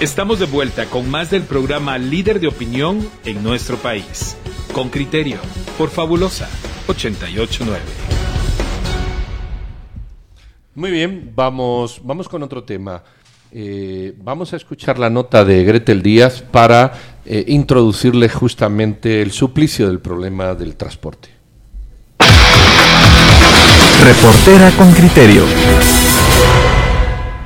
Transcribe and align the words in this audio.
Estamos 0.00 0.38
de 0.38 0.46
vuelta 0.46 0.86
con 0.86 1.10
más 1.10 1.28
del 1.28 1.42
programa 1.42 1.98
Líder 1.98 2.38
de 2.38 2.46
Opinión 2.46 3.04
en 3.24 3.42
nuestro 3.42 3.76
país. 3.78 4.36
Con 4.72 4.90
criterio, 4.90 5.38
por 5.76 5.90
Fabulosa 5.90 6.48
889. 6.86 7.80
Muy 10.76 10.92
bien, 10.92 11.32
vamos, 11.34 12.00
vamos 12.04 12.28
con 12.28 12.44
otro 12.44 12.62
tema. 12.62 13.02
Eh, 13.50 14.14
vamos 14.22 14.52
a 14.52 14.56
escuchar 14.56 15.00
la 15.00 15.10
nota 15.10 15.44
de 15.44 15.64
Gretel 15.64 16.00
Díaz 16.00 16.42
para 16.42 16.92
eh, 17.26 17.44
introducirle 17.48 18.28
justamente 18.28 19.20
el 19.20 19.32
suplicio 19.32 19.88
del 19.88 19.98
problema 19.98 20.54
del 20.54 20.76
transporte. 20.76 21.30
Reportera 24.04 24.70
con 24.76 24.92
criterio. 24.92 25.42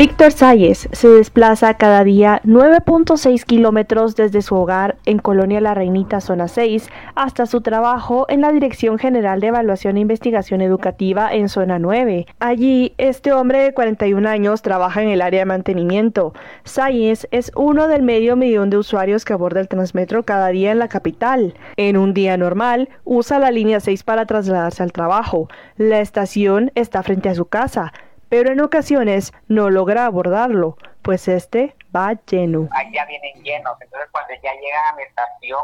Víctor 0.03 0.33
Salles 0.33 0.89
se 0.91 1.07
desplaza 1.07 1.75
cada 1.75 2.03
día 2.03 2.41
9.6 2.45 3.45
kilómetros 3.45 4.17
desde 4.17 4.43
su 4.43 4.57
hogar 4.57 4.97
en 5.07 5.21
Colonia 5.21 5.61
La 5.61 5.75
Reinita, 5.75 6.21
zona 6.21 6.49
6, 6.49 6.91
hasta 7.15 7.47
su 7.47 7.61
trabajo 7.61 8.27
en 8.29 8.41
la 8.41 8.51
Dirección 8.51 8.99
General 8.99 9.39
de 9.39 9.47
Evaluación 9.47 9.97
e 9.97 10.01
Investigación 10.01 10.61
Educativa 10.61 11.33
en 11.33 11.49
zona 11.49 11.79
9. 11.79 12.27
Allí, 12.41 12.95
este 12.99 13.33
hombre 13.33 13.63
de 13.63 13.75
41 13.75 14.29
años 14.29 14.61
trabaja 14.61 15.05
en 15.05 15.09
el 15.09 15.23
área 15.23 15.43
de 15.43 15.47
mantenimiento. 15.47 16.35
Salles 16.65 17.29
es 17.31 17.53
uno 17.55 17.87
del 17.87 18.03
medio 18.03 18.35
millón 18.35 18.71
de 18.71 18.79
usuarios 18.79 19.25
que 19.25 19.35
aborda 19.35 19.61
el 19.61 19.69
Transmetro 19.69 20.25
cada 20.25 20.49
día 20.49 20.73
en 20.73 20.81
la 20.81 20.89
capital. 20.89 21.55
En 21.77 21.97
un 21.97 22.13
día 22.13 22.37
normal, 22.37 22.89
usa 23.05 23.39
la 23.39 23.53
línea 23.53 23.79
6 23.79 24.03
para 24.03 24.27
trasladarse 24.27 24.83
al 24.83 24.91
trabajo. 24.91 25.49
La 25.77 26.01
estación 26.01 26.73
está 26.75 27.05
frente 27.05 27.29
a 27.29 27.37
su 27.37 27.45
casa 27.45 27.93
pero 28.33 28.51
en 28.51 28.63
ocasiones 28.63 29.31
no 29.47 29.69
logra 29.69 30.07
abordarlo, 30.07 30.79
pues 31.03 31.29
este 31.29 31.77
va 31.95 32.15
lleno. 32.25 32.67
Ahí 32.73 32.89
vienen 32.91 33.45
llenos, 33.45 33.77
entonces 33.79 34.09
cuando 34.11 34.33
ya 34.43 34.55
llegan 34.55 34.87
a 34.87 34.97
mi 34.97 35.03
estación, 35.03 35.63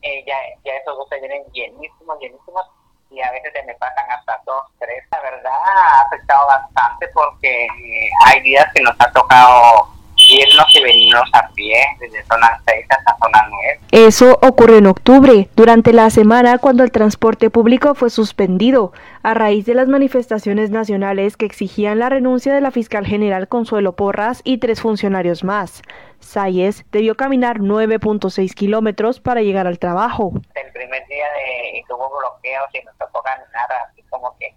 eh, 0.00 0.24
ya, 0.26 0.34
ya 0.64 0.72
esos 0.72 0.96
buses 0.96 1.20
vienen 1.20 1.44
llenísimos, 1.52 2.18
llenísimos, 2.18 2.64
y 3.10 3.20
a 3.20 3.30
veces 3.32 3.52
se 3.52 3.62
me 3.64 3.74
pasan 3.74 4.10
hasta 4.10 4.40
dos, 4.46 4.62
tres. 4.78 5.04
La 5.12 5.20
verdad 5.20 5.52
ha 5.52 6.00
afectado 6.06 6.46
bastante 6.46 7.08
porque 7.08 7.66
eh, 7.66 8.10
hay 8.24 8.40
días 8.40 8.72
que 8.72 8.80
nos 8.80 8.96
ha 8.98 9.12
tocado 9.12 9.88
irnos 10.30 10.66
y 10.74 10.82
venirnos 10.82 11.28
a 11.32 11.48
pie 11.54 11.76
desde 12.00 12.22
zona 12.24 12.60
6 12.66 12.86
hasta 12.88 13.16
zona 13.22 13.46
9. 13.48 13.80
Eso 13.92 14.38
ocurrió 14.42 14.78
en 14.78 14.86
octubre, 14.86 15.48
durante 15.54 15.92
la 15.92 16.10
semana 16.10 16.58
cuando 16.58 16.82
el 16.82 16.92
transporte 16.92 17.50
público 17.50 17.94
fue 17.94 18.10
suspendido, 18.10 18.92
a 19.22 19.34
raíz 19.34 19.66
de 19.66 19.74
las 19.74 19.88
manifestaciones 19.88 20.70
nacionales 20.70 21.36
que 21.36 21.46
exigían 21.46 21.98
la 21.98 22.08
renuncia 22.08 22.54
de 22.54 22.60
la 22.60 22.70
fiscal 22.70 23.06
general 23.06 23.48
Consuelo 23.48 23.94
Porras 23.94 24.40
y 24.44 24.58
tres 24.58 24.80
funcionarios 24.80 25.44
más. 25.44 25.82
Sayes 26.20 26.84
debió 26.90 27.16
caminar 27.16 27.58
9.6 27.58 28.54
kilómetros 28.54 29.20
para 29.20 29.42
llegar 29.42 29.66
al 29.66 29.78
trabajo. 29.78 30.32
El 30.54 30.72
primer 30.72 31.06
día 31.06 31.26
de, 31.32 31.84
tuvo 31.88 32.10
bloqueos 32.18 32.68
y 32.72 32.84
nos 32.84 32.96
tocó 32.98 33.22
caminar 33.22 33.68
así 33.88 34.02
como 34.08 34.36
que 34.38 34.54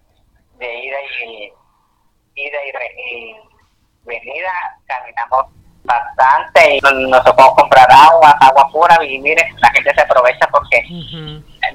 de 0.60 0.86
ida 0.86 0.98
y, 1.26 1.52
ida 2.36 2.58
y 2.66 3.36
venida 4.06 4.52
caminamos 4.86 5.46
bastante 5.86 6.78
y 6.78 6.82
nos, 6.82 7.24
tocó 7.24 7.56
comprar 7.56 7.88
agua, 7.92 8.36
agua 8.42 8.68
pura 8.72 8.98
y 9.04 9.20
mire, 9.20 9.48
la 9.62 9.70
gente 9.70 9.94
se 9.94 10.02
aprovecha 10.02 10.48
porque 10.52 10.84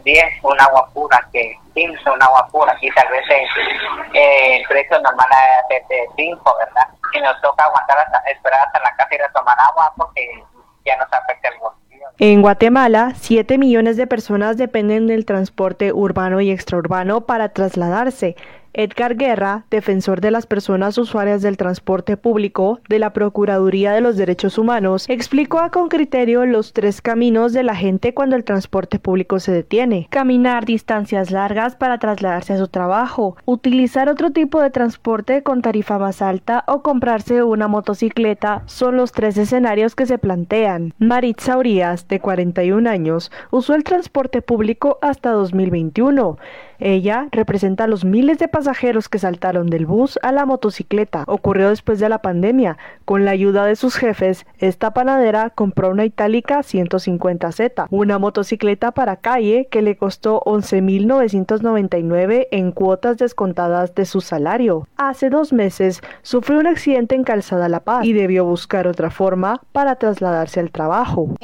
10 0.05 0.25
un 0.43 0.61
agua 0.61 0.89
pura, 0.93 1.29
que 1.33 1.57
15 1.75 2.11
un 2.11 2.23
agua 2.23 2.47
pura, 2.51 2.73
aquí 2.73 2.89
tal 2.95 3.09
vez 3.09 3.25
eh, 3.31 4.57
el 4.57 4.67
precio 4.67 5.01
normal 5.01 5.27
es 5.71 5.89
de 5.89 6.07
5, 6.17 6.57
¿verdad? 6.59 6.87
Y 7.13 7.21
nos 7.21 7.41
toca 7.41 7.65
aguantar 7.65 7.99
hasta, 7.99 8.19
esperar 8.31 8.67
hasta 8.67 8.81
la 8.81 8.97
casa 8.97 9.09
y 9.13 9.15
ir 9.15 9.23
a 9.23 9.33
tomar 9.33 9.57
agua 9.61 9.93
porque 9.97 10.27
ya 10.85 10.97
nos 10.97 11.13
afecta 11.13 11.49
el 11.49 11.59
bolsillo. 11.59 12.07
En 12.19 12.43
Guatemala, 12.43 13.13
7 13.17 13.59
millones 13.59 13.97
de 13.97 14.07
personas 14.07 14.57
dependen 14.57 15.07
del 15.07 15.25
transporte 15.25 15.93
urbano 15.93 16.41
y 16.41 16.51
extraurbano 16.51 17.23
para 17.23 17.51
trasladarse. 17.51 18.37
Edgar 18.73 19.17
Guerra, 19.17 19.65
defensor 19.71 20.21
de 20.21 20.31
las 20.31 20.47
personas 20.47 20.97
usuarias 20.97 21.43
del 21.43 21.57
transporte 21.57 22.17
público 22.17 22.81
de 22.89 22.99
la 22.99 23.13
Procuraduría 23.13 23.93
de 23.93 24.01
los 24.01 24.17
Derechos 24.17 24.59
Humanos, 24.59 25.07
explicó 25.09 25.59
a 25.59 25.71
con 25.71 25.89
criterio 25.89 26.47
los 26.47 26.73
tres 26.73 27.03
caminos 27.03 27.53
de 27.53 27.65
la 27.65 27.75
gente 27.75 28.15
cuando 28.15 28.37
el 28.37 28.45
transporte 28.45 28.99
público 28.99 29.41
se 29.41 29.53
detiene. 29.53 30.07
Caminar 30.11 30.65
distancias 30.65 31.31
largas 31.31 31.75
para 31.75 31.99
trasladarse 31.99 32.53
a 32.53 32.59
su 32.59 32.69
trabajo, 32.69 33.37
utilizar 33.45 34.09
otro 34.09 34.31
tipo 34.31 34.63
de 34.63 34.71
transporte 34.71 35.43
con 35.43 35.63
tarifa 35.63 35.99
más 35.99 36.23
alta 36.23 36.65
o 36.67 36.83
comprarse 36.83 37.43
una 37.43 37.69
motocicleta 37.69 38.63
son 38.67 38.97
los 38.97 39.13
tres 39.13 39.37
escenarios 39.37 39.95
que 39.95 40.07
se 40.07 40.19
plantean. 40.19 40.95
Maritza 40.99 41.59
Urias, 41.59 42.07
de 42.09 42.21
41 42.21 42.89
años, 42.89 43.33
usó 43.51 43.75
el 43.75 43.85
transporte 43.85 44.43
público 44.43 44.99
hasta 45.03 45.33
2021. 45.33 46.39
Ella 46.81 47.29
representa 47.31 47.85
a 47.85 47.87
los 47.87 48.05
miles 48.05 48.39
de 48.39 48.49
pasajeros 48.49 49.09
que 49.09 49.19
saltaron 49.19 49.69
del 49.69 49.87
bus 49.87 50.19
a 50.23 50.33
la 50.33 50.47
motocicleta. 50.47 51.25
Ocurrió 51.27 51.69
después 51.69 52.01
de 52.01 52.09
la 52.09 52.23
pandemia. 52.23 52.79
Con 53.05 53.25
la 53.25 53.33
ayuda 53.33 53.67
de 53.67 53.77
sus 53.77 53.97
jefes, 53.97 54.47
esta 54.59 54.95
panadera 54.95 55.51
compró 55.51 55.91
una 55.91 56.07
itálica 56.07 56.61
150Z, 56.61 57.87
una 57.91 58.19
motocicleta 58.19 58.93
para 58.93 59.17
calle 59.17 59.69
que 59.71 59.83
le 59.83 59.97
costó 59.97 60.41
11.999 60.47 62.49
en 62.51 62.73
cuotas 62.73 63.19
descontadas 63.19 63.95
de 63.95 64.07
su 64.07 64.23
salario. 64.23 64.89
Hace 64.97 65.29
dos 65.29 65.53
meses 65.53 66.01
sufrió 66.23 66.59
un 66.59 66.67
accidente 66.67 67.15
en 67.15 67.25
Calzada 67.25 67.69
La 67.69 67.81
Paz 67.81 68.07
y 68.07 68.15
debió 68.15 68.45
buscar 68.45 68.87
otra 68.87 69.11
forma 69.11 69.61
para 69.73 69.97
trasladarse 69.97 70.61
al 70.61 70.71
trabajo. 70.71 71.35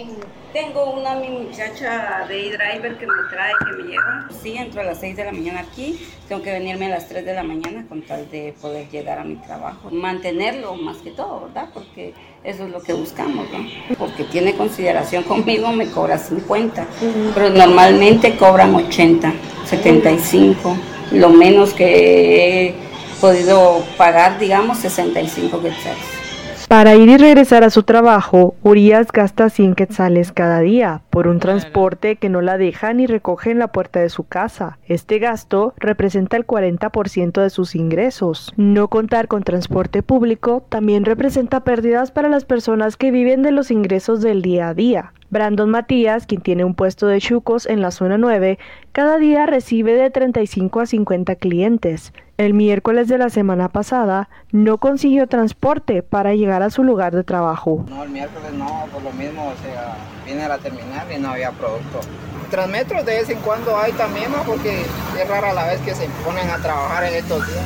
Tengo 0.53 0.93
una 0.93 1.15
muchacha 1.15 2.25
de 2.29 2.51
driver 2.51 2.97
que 2.97 3.07
me 3.07 3.13
trae, 3.31 3.53
que 3.59 3.83
me 3.83 3.91
lleva. 3.91 4.29
Sí, 4.43 4.57
entro 4.57 4.81
a 4.81 4.85
las 4.85 5.01
6 5.01 5.17
de 5.17 5.25
la 5.25 5.33
mañana 5.33 5.61
aquí. 5.61 6.01
Tengo 6.29 6.43
que 6.43 6.51
venirme 6.53 6.87
a 6.87 6.91
las 6.91 7.09
3 7.09 7.25
de 7.27 7.35
la 7.35 7.43
mañana 7.43 7.85
con 7.89 8.03
tal 8.03 8.31
de 8.31 8.55
poder 8.61 8.89
llegar 8.89 9.19
a 9.19 9.25
mi 9.25 9.37
trabajo. 9.37 9.91
Mantenerlo 9.91 10.75
más 10.77 10.99
que 10.99 11.11
todo, 11.11 11.43
¿verdad? 11.43 11.69
Porque 11.75 12.15
eso 12.43 12.65
es 12.65 12.71
lo 12.71 12.81
que 12.81 12.95
buscamos, 12.95 13.47
¿no? 13.51 13.97
Porque 13.99 14.25
tiene 14.25 14.55
consideración 14.55 15.25
conmigo, 15.25 15.71
me 15.73 15.91
cobra 15.91 16.17
50. 16.17 16.87
Pero 17.35 17.51
normalmente 17.51 18.37
cobran 18.37 18.75
80, 18.75 19.33
75. 19.67 20.77
Lo 21.13 21.29
menos 21.29 21.75
que 21.75 22.69
he 22.69 22.75
podido 23.21 23.85
pagar, 23.99 24.39
digamos, 24.39 24.79
65 24.79 25.61
quetzales. 25.61 26.16
Para 26.69 26.97
ir 26.97 27.09
y 27.09 27.17
regresar 27.17 27.63
a 27.63 27.71
su 27.71 27.85
trabajo, 27.85 28.57
Urias 28.65 29.13
gasta 29.13 29.51
100 29.51 29.77
quetzales 29.77 30.33
cada 30.33 30.59
día 30.59 31.03
por 31.11 31.29
un 31.29 31.39
transporte 31.39 32.17
que 32.17 32.29
no 32.29 32.41
la 32.41 32.59
deja 32.59 32.93
ni 32.93 33.07
recoge 33.07 33.53
en 33.53 33.61
la 33.61 33.69
puerta 33.69 34.01
de 34.01 34.09
su 34.09 34.25
casa. 34.25 34.77
Este 34.85 35.21
gasto 35.21 35.75
representa 35.77 36.37
el 36.37 36.45
40% 36.45 37.41
de 37.41 37.51
sus 37.51 37.77
ingresos. 37.77 38.53
No 38.57 38.89
contar 38.89 39.29
con 39.29 39.45
transporte 39.45 40.03
público 40.03 40.65
también 40.69 41.05
representa 41.05 41.61
pérdidas 41.61 42.11
para 42.11 42.29
las 42.29 42.45
personas 42.45 42.97
que 42.97 43.13
viven 43.13 43.43
de 43.43 43.53
los 43.53 43.71
ingresos 43.71 44.21
del 44.21 44.43
día 44.43 44.69
a 44.69 44.75
día. 44.75 45.13
Brandon 45.31 45.71
Matías, 45.71 46.27
quien 46.27 46.41
tiene 46.41 46.65
un 46.65 46.75
puesto 46.75 47.07
de 47.07 47.21
chucos 47.21 47.67
en 47.67 47.81
la 47.81 47.93
zona 47.93 48.19
9, 48.19 48.59
cada 48.91 49.19
día 49.19 49.47
recibe 49.47 49.95
de 49.95 50.11
35 50.11 50.81
a 50.81 50.87
50 50.87 51.37
clientes. 51.37 52.13
El 52.39 52.53
miércoles 52.53 53.09
de 53.09 53.17
la 53.17 53.31
semana 53.31 53.71
pasada 53.71 54.29
no 54.53 54.77
consiguió 54.77 55.27
transporte 55.27 56.03
para 56.03 56.35
llegar 56.35 56.63
a 56.63 56.69
su 56.69 56.85
lugar 56.85 57.15
de 57.15 57.25
trabajo. 57.25 57.87
No, 57.89 58.03
el 58.03 58.11
miércoles 58.11 58.53
no, 58.53 58.85
por 58.93 59.03
lo 59.03 59.11
mismo, 59.13 59.49
o 59.49 59.55
sea, 59.63 59.97
viene 60.27 60.43
a 60.43 60.49
la 60.49 60.59
terminal 60.59 61.07
y 61.11 61.19
no 61.19 61.31
había 61.31 61.51
producto. 61.53 62.01
Transmetros 62.51 63.07
de 63.07 63.15
vez 63.15 63.31
en 63.31 63.39
cuando 63.39 63.75
hay 63.79 63.93
también, 63.93 64.31
porque 64.47 64.83
es 64.83 65.29
rara 65.29 65.55
la 65.55 65.69
vez 65.69 65.81
que 65.81 65.95
se 65.95 66.07
ponen 66.27 66.51
a 66.51 66.59
trabajar 66.59 67.05
en 67.05 67.15
estos 67.15 67.47
días. 67.47 67.65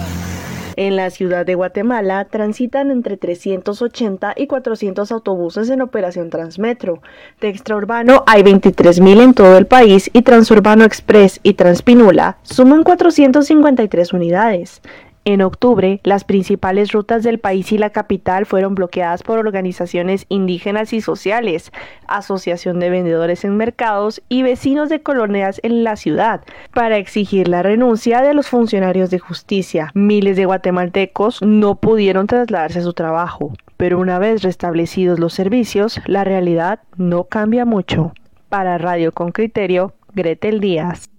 En 0.81 0.97
la 0.97 1.11
ciudad 1.11 1.45
de 1.45 1.57
Guatemala 1.57 2.25
transitan 2.25 2.91
entre 2.91 3.19
380 3.19 4.33
y 4.35 4.47
400 4.47 5.13
autobuses 5.13 5.69
en 5.69 5.83
operación 5.83 6.31
Transmetro. 6.31 7.03
De 7.39 7.49
extraurbano 7.49 8.25
hay 8.27 8.43
23.000 8.43 9.23
en 9.23 9.35
todo 9.35 9.59
el 9.59 9.67
país 9.67 10.09
y 10.15 10.23
Transurbano 10.23 10.85
Express 10.85 11.39
y 11.43 11.53
Transpinula 11.53 12.39
suman 12.45 12.83
453 12.83 14.15
unidades. 14.15 14.81
En 15.27 15.43
octubre, 15.43 16.01
las 16.03 16.25
principales 16.25 16.93
rutas 16.93 17.23
del 17.23 17.39
país 17.39 17.73
y 17.73 17.79
la 17.79 17.91
capital 17.91 18.47
fueron 18.47 18.75
bloqueadas 18.75 19.23
por 19.23 19.39
organizaciones 19.39 20.25
indígenas 20.31 20.95
y 20.95 21.03
sociales, 21.03 21.73
Asociación 22.07 22.81
de 22.81 22.89
Vendedores 22.89 23.45
en 23.45 23.59
Mercados 23.59 24.23
y 24.31 24.43
vecinos 24.43 24.89
de 24.89 25.03
colonias 25.03 25.61
en 25.63 25.85
la 25.85 25.97
ciudad, 25.97 26.41
para 26.73 26.97
exigir 26.97 27.49
la 27.49 27.63
renuncia 27.63 28.23
de 28.23 28.33
los 28.33 28.49
funcionarios 28.49 29.11
de 29.11 29.19
justicia. 29.19 29.91
Miles 29.93 30.37
de 30.37 30.47
guatemaltecos 30.47 31.43
no 31.43 31.75
pudieron 31.75 32.27
trasladarse 32.27 32.79
a 32.79 32.83
su 32.83 32.95
trabajo, 32.95 33.53
pero 33.77 33.99
una 33.99 34.19
vez 34.19 34.43
restablecidos 34.43 35.21
los 35.21 35.35
servicios, 35.35 36.01
la 36.07 36.25
realidad 36.25 36.81
no 36.97 37.25
cambia 37.25 37.67
mucho. 37.67 38.15
Para 38.49 38.79
Radio 38.79 39.13
con 39.13 39.33
Criterio, 39.33 39.93
Gretel 40.15 40.61
Díaz. 40.61 41.11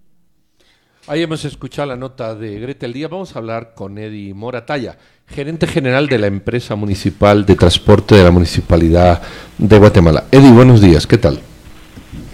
Ahí 1.08 1.24
hemos 1.24 1.44
escuchado 1.46 1.88
la 1.88 1.96
nota 1.96 2.36
de 2.36 2.60
Gretel 2.60 2.94
Día. 2.94 3.08
Vamos 3.08 3.36
a 3.36 3.40
hablar 3.40 3.72
con 3.74 3.98
Eddie 3.98 4.36
Moratalla, 4.36 4.98
gerente 5.26 5.66
general 5.66 6.08
de 6.08 6.20
la 6.20 6.28
empresa 6.28 6.76
municipal 6.76 7.44
de 7.44 7.56
transporte 7.56 8.14
de 8.14 8.24
la 8.24 8.30
Municipalidad 8.30 9.20
de 9.58 9.80
Guatemala. 9.80 10.26
Eddie, 10.32 10.52
buenos 10.52 10.80
días, 10.80 11.08
¿qué 11.08 11.18
tal? 11.18 11.40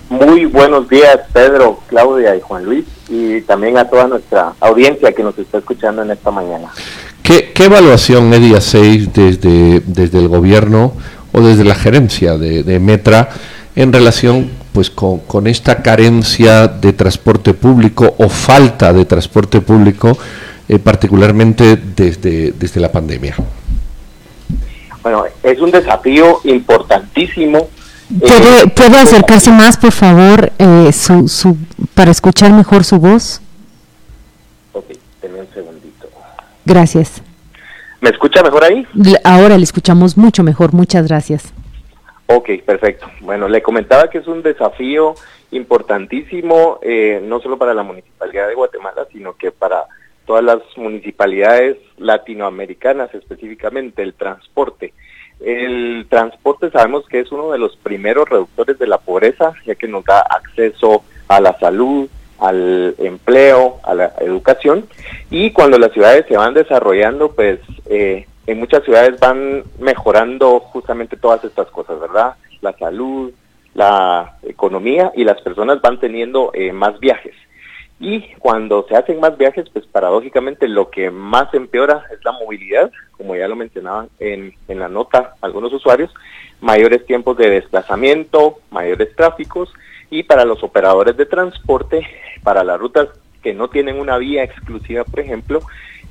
Muy 0.10 0.44
buenos 0.44 0.90
días, 0.90 1.18
Pedro, 1.32 1.80
Claudia 1.88 2.36
y 2.36 2.42
Juan 2.42 2.66
Luis, 2.66 2.84
y 3.08 3.40
también 3.42 3.78
a 3.78 3.90
toda 3.90 4.06
nuestra 4.08 4.54
audiencia 4.60 5.14
que 5.14 5.24
nos 5.24 5.38
está 5.40 5.60
escuchando 5.60 6.02
en 6.02 6.12
esta 6.12 6.30
mañana. 6.30 6.68
¿Qué, 7.24 7.54
evaluación, 7.58 8.34
Eddie, 8.34 8.58
hacéis 8.58 9.14
desde, 9.14 9.80
desde 9.86 10.20
el 10.20 10.28
gobierno 10.28 10.92
o 11.32 11.40
desde 11.40 11.64
la 11.64 11.76
gerencia 11.76 12.38
de, 12.38 12.64
de 12.64 12.80
Metra 12.80 13.30
en 13.78 13.94
relación 13.94 14.57
pues 14.78 14.92
con, 14.92 15.48
esta 15.48 15.82
carencia 15.82 16.68
de 16.68 16.94
transporte 16.94 17.56
público 17.56 18.14
o 18.20 18.30
falta 18.30 18.94
de 18.94 19.06
transporte 19.06 19.60
público, 19.60 20.16
eh, 20.70 20.78
particularmente 20.78 21.78
desde, 21.96 22.52
desde 22.52 22.80
la 22.80 22.92
pandemia? 22.92 23.36
Bueno, 25.02 25.24
es 25.42 25.60
un 25.60 25.72
desafío 25.72 26.42
importantísimo. 26.44 27.70
¿Puede, 28.20 28.62
eh, 28.62 28.68
¿puede 28.68 29.00
acercarse 29.00 29.50
más, 29.50 29.78
por 29.78 29.94
favor, 29.94 30.52
eh, 30.60 30.92
su, 30.94 31.28
su, 31.28 31.58
para 31.96 32.12
escuchar 32.12 32.54
mejor 32.54 32.84
su 32.84 33.00
voz? 33.00 33.42
Ok, 34.74 34.92
tenme 35.20 35.40
un 35.40 35.48
segundito. 35.56 36.08
Gracias. 36.66 37.24
¿Me 38.00 38.12
escucha 38.12 38.44
mejor 38.44 38.64
ahí? 38.64 38.86
Ahora 39.24 39.58
le 39.58 39.64
escuchamos 39.64 40.18
mucho 40.18 40.44
mejor, 40.44 40.72
muchas 40.76 41.08
gracias. 41.08 41.52
Ok, 42.28 42.50
perfecto. 42.66 43.10
Bueno, 43.22 43.48
le 43.48 43.62
comentaba 43.62 44.10
que 44.10 44.18
es 44.18 44.28
un 44.28 44.44
desafío 44.44 45.16
importantísimo, 45.52 46.80
eh, 46.82 47.22
no 47.24 47.40
solo 47.40 47.58
para 47.58 47.74
la 47.74 47.84
Municipalidad 47.84 48.50
de 48.50 48.56
Guatemala, 48.56 49.08
sino 49.12 49.36
que 49.38 49.52
para 49.52 49.86
todas 50.26 50.44
las 50.44 50.60
municipalidades 50.76 51.78
latinoamericanas, 51.98 53.14
específicamente 53.16 54.04
el 54.04 54.14
transporte. 54.14 54.94
El 55.40 56.06
transporte 56.10 56.70
sabemos 56.70 57.08
que 57.08 57.22
es 57.22 57.32
uno 57.32 57.52
de 57.52 57.60
los 57.60 57.78
primeros 57.78 58.28
reductores 58.28 58.78
de 58.78 58.88
la 58.88 58.98
pobreza, 58.98 59.54
ya 59.66 59.76
que 59.76 59.88
nos 59.88 60.04
da 60.04 60.20
acceso 60.20 61.04
a 61.30 61.40
la 61.40 61.58
salud, 61.60 62.10
al 62.40 62.96
empleo, 62.98 63.80
a 63.84 63.94
la 63.94 64.14
educación, 64.20 64.86
y 65.32 65.52
cuando 65.52 65.80
las 65.80 65.94
ciudades 65.94 66.26
se 66.28 66.36
van 66.36 66.54
desarrollando, 66.54 67.32
pues 67.32 67.60
eh, 67.90 68.28
en 68.48 68.60
muchas 68.60 68.84
ciudades 68.84 69.20
van 69.20 69.64
mejorando 69.78 70.60
justamente 70.62 71.18
todas 71.18 71.44
estas 71.44 71.68
cosas, 71.68 72.00
¿verdad? 72.00 72.36
La 72.62 72.72
salud, 72.74 73.32
la 73.74 74.38
economía 74.44 75.12
y 75.16 75.26
las 75.26 75.40
personas 75.42 75.82
van 75.82 76.00
teniendo 76.00 76.52
eh, 76.54 76.72
más 76.72 76.98
viajes. 77.00 77.36
Y 78.00 78.22
cuando 78.40 78.86
se 78.88 78.96
hacen 78.96 79.20
más 79.20 79.38
viajes, 79.38 79.66
pues 79.72 79.86
paradójicamente 79.86 80.68
lo 80.68 80.90
que 80.90 81.12
más 81.12 81.54
empeora 81.54 82.06
es 82.14 82.24
la 82.24 82.32
movilidad, 82.32 82.90
como 83.12 83.36
ya 83.36 83.48
lo 83.48 83.56
mencionaban 83.56 84.10
en, 84.20 84.54
en 84.68 84.80
la 84.80 84.88
nota 84.88 85.34
algunos 85.42 85.74
usuarios, 85.74 86.14
mayores 86.62 87.06
tiempos 87.06 87.38
de 87.38 87.50
desplazamiento, 87.50 88.60
mayores 88.72 89.16
tráficos 89.16 89.74
y 90.10 90.24
para 90.24 90.46
los 90.46 90.64
operadores 90.64 91.18
de 91.18 91.26
transporte, 91.26 92.08
para 92.44 92.64
las 92.64 92.80
rutas 92.80 93.10
que 93.44 93.54
no 93.54 93.68
tienen 93.70 94.00
una 94.00 94.18
vía 94.18 94.44
exclusiva, 94.44 95.04
por 95.04 95.20
ejemplo, 95.20 95.60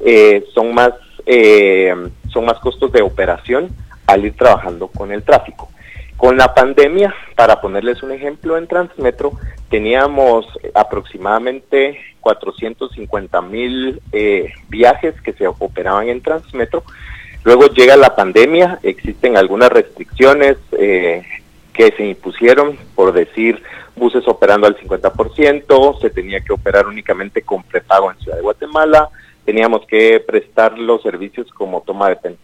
eh, 0.00 0.44
son 0.52 0.74
más 0.74 0.92
eh, 1.24 1.94
son 2.36 2.44
más 2.44 2.58
costos 2.58 2.92
de 2.92 3.00
operación 3.00 3.70
al 4.06 4.26
ir 4.26 4.36
trabajando 4.36 4.88
con 4.88 5.10
el 5.10 5.22
tráfico. 5.22 5.70
Con 6.18 6.36
la 6.36 6.52
pandemia, 6.52 7.14
para 7.34 7.62
ponerles 7.62 8.02
un 8.02 8.12
ejemplo, 8.12 8.58
en 8.58 8.66
Transmetro 8.66 9.32
teníamos 9.70 10.46
aproximadamente 10.74 11.98
450 12.20 13.40
mil 13.40 14.02
eh, 14.12 14.52
viajes 14.68 15.18
que 15.22 15.32
se 15.32 15.46
operaban 15.46 16.10
en 16.10 16.20
Transmetro. 16.20 16.84
Luego 17.42 17.68
llega 17.68 17.96
la 17.96 18.14
pandemia, 18.14 18.80
existen 18.82 19.38
algunas 19.38 19.70
restricciones 19.70 20.58
eh, 20.72 21.22
que 21.72 21.90
se 21.92 22.04
impusieron, 22.04 22.76
por 22.94 23.14
decir, 23.14 23.62
buses 23.94 24.28
operando 24.28 24.66
al 24.66 24.76
50%, 24.76 26.00
se 26.02 26.10
tenía 26.10 26.40
que 26.40 26.52
operar 26.52 26.86
únicamente 26.86 27.40
con 27.40 27.62
prepago 27.62 28.10
en 28.10 28.18
Ciudad 28.18 28.36
de 28.36 28.42
Guatemala, 28.42 29.08
teníamos 29.46 29.86
que 29.86 30.20
prestar 30.20 30.76
los 30.78 31.02
servicios 31.02 31.50
como 31.52 31.80
toma 31.80 32.10
de, 32.10 32.36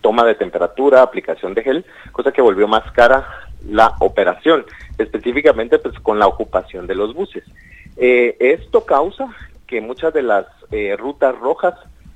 toma 0.00 0.24
de 0.24 0.34
temperatura, 0.34 1.02
aplicación 1.02 1.54
de 1.54 1.62
gel, 1.62 1.84
cosa 2.10 2.32
que 2.32 2.42
volvió 2.42 2.66
más 2.66 2.90
cara 2.92 3.28
la 3.68 3.94
operación, 4.00 4.64
específicamente 4.96 5.78
pues 5.78 5.98
con 6.00 6.18
la 6.18 6.26
ocupación 6.26 6.86
de 6.86 6.94
los 6.94 7.14
buses. 7.14 7.44
Eh, 7.96 8.36
esto 8.40 8.84
causa 8.84 9.28
que 9.66 9.80
muchas 9.80 10.14
de 10.14 10.22
las 10.22 10.46
eh, 10.70 10.96
rutas 10.98 11.38
rojas 11.38 11.74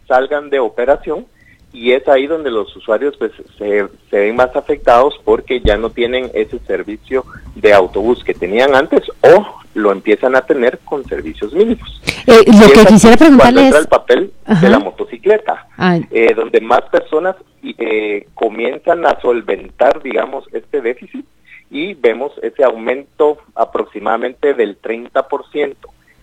salgan 0.08 0.48
de 0.48 0.60
operación 0.60 1.26
y 1.72 1.92
es 1.92 2.06
ahí 2.08 2.26
donde 2.26 2.50
los 2.50 2.74
usuarios 2.74 3.16
pues 3.18 3.32
se, 3.58 3.86
se, 4.10 4.18
ven 4.18 4.36
más 4.36 4.54
afectados 4.56 5.20
porque 5.24 5.60
ya 5.60 5.76
no 5.76 5.90
tienen 5.90 6.30
ese 6.34 6.58
servicio 6.60 7.24
de 7.54 7.72
autobús 7.72 8.24
que 8.24 8.34
tenían 8.34 8.74
antes 8.74 9.02
o 9.20 9.61
lo 9.74 9.92
empiezan 9.92 10.36
a 10.36 10.42
tener 10.42 10.78
con 10.80 11.04
servicios 11.04 11.52
mínimos. 11.52 12.00
Eh, 12.26 12.44
lo 12.46 12.72
que 12.72 12.86
quisiera 12.86 13.16
preguntarle 13.16 13.68
es 13.68 13.74
el 13.74 13.86
papel 13.86 14.32
de 14.60 14.68
la 14.68 14.78
motocicleta, 14.78 15.66
eh, 16.10 16.34
donde 16.34 16.60
más 16.60 16.82
personas 16.82 17.36
eh, 17.62 18.26
comienzan 18.34 19.06
a 19.06 19.20
solventar, 19.20 20.02
digamos, 20.02 20.44
este 20.52 20.80
déficit 20.80 21.24
y 21.70 21.94
vemos 21.94 22.32
ese 22.42 22.64
aumento 22.64 23.38
aproximadamente 23.54 24.54
del 24.54 24.80
30% 24.80 25.74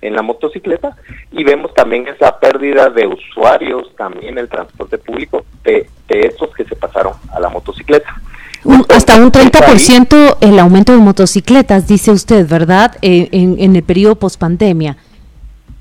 en 0.01 0.15
la 0.15 0.21
motocicleta 0.21 0.95
y 1.31 1.43
vemos 1.43 1.73
también 1.73 2.07
esa 2.07 2.39
pérdida 2.39 2.89
de 2.89 3.07
usuarios 3.07 3.93
también 3.97 4.37
el 4.37 4.47
transporte 4.47 4.97
público 4.97 5.43
de, 5.63 5.89
de 6.07 6.19
estos 6.21 6.53
que 6.55 6.63
se 6.63 6.75
pasaron 6.75 7.13
a 7.33 7.39
la 7.39 7.49
motocicleta. 7.49 8.21
Hasta 8.89 9.21
un 9.21 9.31
30% 9.31 10.37
el 10.41 10.59
aumento 10.59 10.91
de 10.91 10.99
motocicletas, 10.99 11.87
dice 11.87 12.11
usted, 12.11 12.47
¿verdad? 12.47 12.97
Eh, 13.01 13.29
en, 13.31 13.55
en, 13.59 13.75
el 13.75 13.83
periodo 13.83 14.15
pospandemia. 14.15 14.97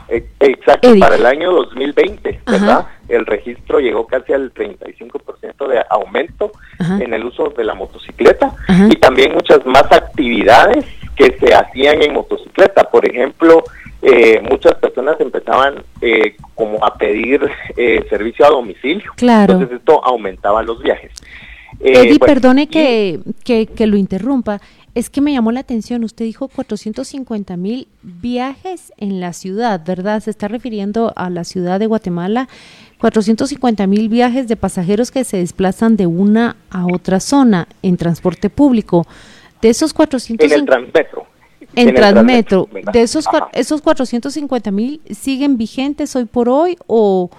Eh, 0.08 0.26
exacto, 0.40 0.94
para 0.98 1.16
el 1.16 1.26
año 1.26 1.52
2020, 1.52 2.40
¿verdad? 2.46 2.86
El 3.08 3.26
registro 3.26 3.78
llegó 3.78 4.06
casi 4.06 4.32
al 4.32 4.52
35% 4.54 5.68
de 5.68 5.82
aumento 5.90 6.52
en 6.78 7.12
el 7.12 7.24
uso 7.24 7.52
de 7.56 7.64
la 7.64 7.74
motocicleta 7.74 8.54
y 8.88 8.96
también 8.96 9.32
muchas 9.34 9.64
más 9.66 9.84
actividades 9.90 10.84
que 11.16 11.36
se 11.38 11.54
hacían 11.54 12.02
en 12.02 12.14
motocicleta. 12.14 12.84
Por 12.84 13.06
ejemplo, 13.06 13.64
eh, 14.00 14.40
muchas 14.48 14.74
personas 14.74 15.20
empezaban 15.20 15.82
eh, 16.00 16.36
como 16.54 16.84
a 16.84 16.96
pedir 16.96 17.50
eh, 17.76 18.06
servicio 18.08 18.46
a 18.46 18.50
domicilio. 18.50 19.12
Claro. 19.16 19.54
Entonces 19.54 19.78
esto 19.78 20.04
aumentaba 20.04 20.62
los 20.62 20.80
viajes. 20.82 21.12
Eddie, 21.80 22.18
perdone 22.18 22.68
que, 22.68 23.20
que, 23.44 23.66
que, 23.66 23.86
lo 23.86 23.96
interrumpa. 23.96 24.60
Es 24.94 25.10
que 25.10 25.20
me 25.20 25.32
llamó 25.32 25.52
la 25.52 25.60
atención. 25.60 26.02
Usted 26.04 26.24
dijo 26.24 26.48
450 26.48 27.56
mil 27.56 27.88
viajes 28.02 28.92
en 28.96 29.20
la 29.20 29.32
ciudad, 29.32 29.80
¿verdad? 29.86 30.20
Se 30.20 30.30
está 30.30 30.48
refiriendo 30.48 31.12
a 31.14 31.30
la 31.30 31.44
ciudad 31.44 31.78
de 31.78 31.86
Guatemala. 31.86 32.48
450 32.98 33.86
mil 33.86 34.08
viajes 34.08 34.48
de 34.48 34.56
pasajeros 34.56 35.10
que 35.10 35.24
se 35.24 35.38
desplazan 35.38 35.96
de 35.96 36.06
una 36.06 36.56
a 36.70 36.86
otra 36.86 37.20
zona 37.20 37.68
en 37.82 37.96
transporte 37.96 38.50
público. 38.50 39.06
De 39.62 39.70
esos 39.70 39.92
450 39.92 40.54
En 40.54 40.60
el 40.60 40.66
Transmetro. 40.66 41.26
En, 41.74 41.94
Transmetro. 41.94 42.68
¿De 42.92 43.02
esos, 43.02 43.26
esos 43.52 43.82
450 43.82 44.70
mil 44.70 45.00
siguen 45.10 45.56
vigentes 45.56 46.14
hoy 46.16 46.24
por 46.24 46.48
hoy 46.48 46.76
o, 46.86 47.30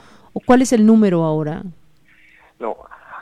cuál 0.46 0.62
es 0.62 0.72
el 0.72 0.86
número 0.86 1.24
ahora? 1.24 1.64
No, 2.60 2.76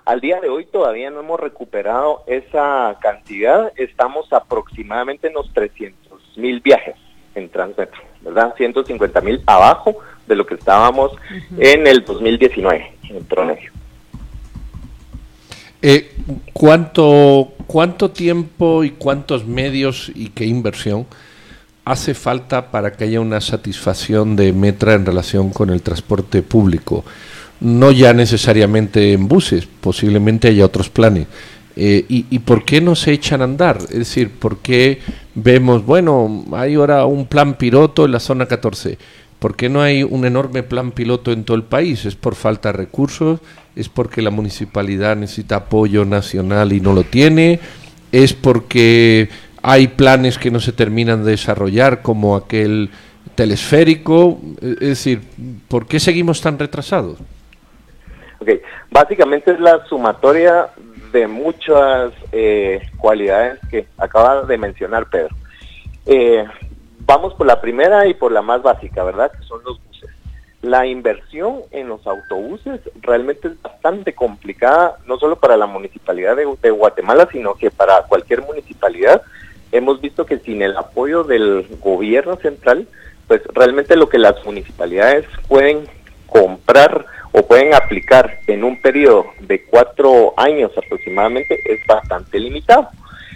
al 0.08 0.22
día 0.22 0.40
de 0.40 0.48
hoy 0.48 0.66
todavía 0.66 1.10
no 1.10 1.20
hemos 1.20 1.38
recuperado 1.38 2.24
esa 2.28 2.98
cantidad. 3.02 3.74
Estamos 3.76 4.32
aproximadamente 4.32 5.28
en 5.28 5.34
los 5.34 5.52
300 5.54 6.38
mil 6.38 6.62
viajes 6.62 6.96
en 7.36 7.50
Transmetro, 7.50 8.02
¿verdad? 8.22 8.54
150 8.56 9.20
mil 9.20 9.44
abajo 9.46 9.98
de 10.26 10.36
lo 10.38 10.46
que 10.46 10.54
estábamos 10.54 11.12
en 11.58 11.86
el 11.86 12.06
2019 12.06 12.94
en 13.10 13.26
promedio. 13.26 13.70
Eh, 15.82 16.16
¿cuánto, 16.54 17.52
¿Cuánto 17.68 18.10
tiempo 18.10 18.86
y 18.86 18.92
cuántos 18.92 19.46
medios 19.46 20.10
y 20.16 20.30
qué 20.30 20.46
inversión 20.46 21.06
hace 21.84 22.14
falta 22.14 22.72
para 22.72 22.94
que 22.94 23.04
haya 23.04 23.20
una 23.20 23.42
satisfacción 23.42 24.38
de 24.38 24.54
Metra 24.54 24.94
en 24.94 25.06
relación 25.06 25.50
con 25.50 25.70
el 25.70 25.82
transporte 25.82 26.44
público? 26.44 27.04
No 27.60 27.92
ya 27.92 28.14
necesariamente 28.14 29.14
en 29.14 29.28
buses, 29.28 29.68
posiblemente 29.82 30.48
haya 30.48 30.66
otros 30.66 30.90
planes. 30.90 31.28
Eh, 31.76 32.06
y, 32.10 32.26
y, 32.32 32.40
por 32.40 32.66
qué 32.66 32.82
no 32.82 32.96
se 32.96 33.12
echan 33.12 33.42
a 33.42 33.44
andar? 33.44 33.78
Es 33.90 34.00
decir, 34.00 34.32
¿por 34.32 34.58
qué 34.60 35.00
vemos, 35.36 35.86
bueno, 35.86 36.46
hay 36.54 36.74
ahora 36.74 37.06
un 37.06 37.28
plan 37.28 37.56
piloto 37.56 38.06
en 38.06 38.14
la 38.14 38.20
zona 38.20 38.48
14? 38.48 38.98
¿Por 39.40 39.56
qué 39.56 39.70
no 39.70 39.82
hay 39.82 40.02
un 40.02 40.26
enorme 40.26 40.64
plan 40.64 40.92
piloto 40.92 41.32
en 41.32 41.44
todo 41.44 41.56
el 41.56 41.64
país? 41.64 42.06
¿Es 42.06 42.16
por 42.16 42.34
falta 42.34 42.72
de 42.72 42.78
recursos? 42.80 43.40
¿Es 43.76 43.90
porque 43.90 44.24
la 44.24 44.32
municipalidad 44.32 45.16
necesita 45.16 45.58
apoyo 45.58 46.04
nacional 46.06 46.74
y 46.74 46.80
no 46.80 46.94
lo 46.94 47.04
tiene? 47.04 47.60
¿Es 48.12 48.34
porque 48.34 49.30
hay 49.62 49.90
planes 49.90 50.40
que 50.40 50.50
no 50.50 50.60
se 50.60 50.72
terminan 50.72 51.24
de 51.24 51.32
desarrollar 51.32 52.02
como 52.02 52.36
aquel 52.36 52.90
telesférico, 53.36 54.42
es 54.62 54.80
decir, 54.80 55.22
¿por 55.68 55.86
qué 55.86 56.00
seguimos 56.00 56.42
tan 56.42 56.58
retrasados? 56.58 57.20
Básicamente 58.92 59.51
es 59.51 59.60
la 59.60 59.86
sumatoria 59.86 60.70
de 61.12 61.27
muchas 61.27 62.13
eh, 62.32 62.82
cualidades 62.98 63.60
que 63.70 63.88
acaba 63.98 64.44
de 64.44 64.58
mencionar 64.58 65.10
Pedro. 65.10 65.36
Eh, 66.06 66.46
vamos 67.00 67.34
por 67.34 67.48
la 67.48 67.62
primera 67.62 68.08
y 68.08 68.13
por 68.13 68.32
la 68.32 68.42
más 68.42 68.62
básica, 68.62 69.04
¿verdad? 69.04 69.32
Que 69.32 69.44
son 69.46 69.62
los 69.63 69.82
buses. 69.84 70.10
La 70.62 70.86
inversión 70.86 71.62
en 71.72 71.88
los 71.88 72.06
autobuses 72.06 72.82
realmente 73.01 73.48
es 73.50 73.62
bastante 73.62 74.13
complicada, 74.13 74.98
no 75.06 75.18
solo 75.18 75.38
para 75.38 75.58
la 75.58 75.68
municipalidad 75.68 76.36
de, 76.36 76.72
Guatemala, 76.72 77.27
sino 77.32 77.56
que 77.56 77.72
para 77.72 78.04
cualquier 78.04 78.42
municipalidad. 78.42 79.22
Hemos 79.72 80.00
visto 80.00 80.25
que 80.25 80.39
sin 80.39 80.62
el 80.62 80.77
apoyo 80.77 81.24
del 81.24 81.68
gobierno 81.82 82.38
central, 82.38 82.88
pues 83.27 83.42
realmente 83.54 83.98
lo 83.98 84.08
que 84.08 84.18
las 84.18 84.44
municipalidades 84.46 85.25
pueden 85.48 85.88
comprar 86.27 87.06
o 87.38 87.46
pueden 87.46 87.74
aplicar 87.75 88.39
en 88.48 88.63
un 88.63 88.82
periodo 88.82 89.27
de 89.39 89.62
cuatro 89.63 90.34
años 90.38 90.72
aproximadamente 90.75 91.60
es 91.65 91.86
bastante 91.86 92.39
limitado. 92.39 92.88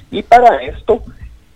Y 0.10 0.24
para 0.24 0.64
esto, 0.64 1.04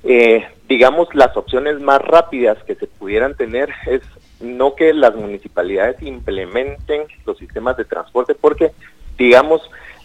eh, 0.04 0.46
digamos, 0.70 1.08
las 1.16 1.36
opciones 1.36 1.80
más 1.80 2.00
rápidas 2.02 2.58
que 2.66 2.76
se 2.76 2.86
pudieran 2.86 3.36
tener 3.36 3.70
es 3.88 4.02
no 4.40 4.76
que 4.76 4.94
las 4.94 5.16
municipalidades 5.16 6.02
implementen 6.04 7.04
los 7.26 7.38
sistemas 7.40 7.78
de 7.78 7.86
transporte, 7.86 8.36
porque, 8.36 8.72
digamos, 9.18 9.62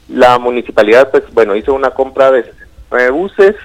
la 0.08 0.38
municipalidad, 0.38 1.10
pues, 1.10 1.24
bueno, 1.34 1.54
hizo 1.54 1.74
una 1.74 1.90
compra 1.90 2.30
de 2.30 2.44
69 2.44 3.10
buses 3.10 3.56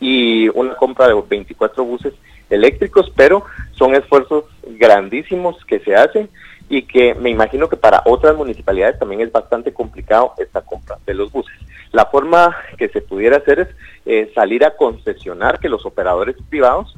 y 0.00 0.48
una 0.50 0.74
compra 0.74 1.08
de 1.08 1.14
24 1.14 1.82
buses 1.82 2.12
eléctricos, 2.50 3.12
pero 3.14 3.44
son 3.72 3.94
esfuerzos 3.94 4.44
grandísimos 4.66 5.64
que 5.64 5.80
se 5.80 5.94
hacen 5.94 6.28
y 6.68 6.82
que 6.82 7.14
me 7.14 7.30
imagino 7.30 7.68
que 7.68 7.76
para 7.76 8.02
otras 8.04 8.36
municipalidades 8.36 8.98
también 8.98 9.22
es 9.22 9.32
bastante 9.32 9.72
complicado 9.72 10.34
esta 10.38 10.60
compra 10.60 10.98
de 11.06 11.14
los 11.14 11.32
buses. 11.32 11.56
La 11.92 12.06
forma 12.06 12.54
que 12.76 12.88
se 12.88 13.00
pudiera 13.00 13.38
hacer 13.38 13.60
es 13.60 13.68
eh, 14.04 14.30
salir 14.34 14.64
a 14.64 14.76
concesionar 14.76 15.58
que 15.58 15.70
los 15.70 15.86
operadores 15.86 16.36
privados 16.50 16.94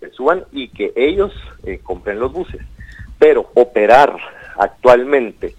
se 0.00 0.10
suban 0.10 0.44
y 0.52 0.68
que 0.68 0.92
ellos 0.94 1.32
eh, 1.64 1.80
compren 1.82 2.20
los 2.20 2.32
buses. 2.32 2.60
Pero 3.18 3.50
operar 3.54 4.16
actualmente 4.56 5.54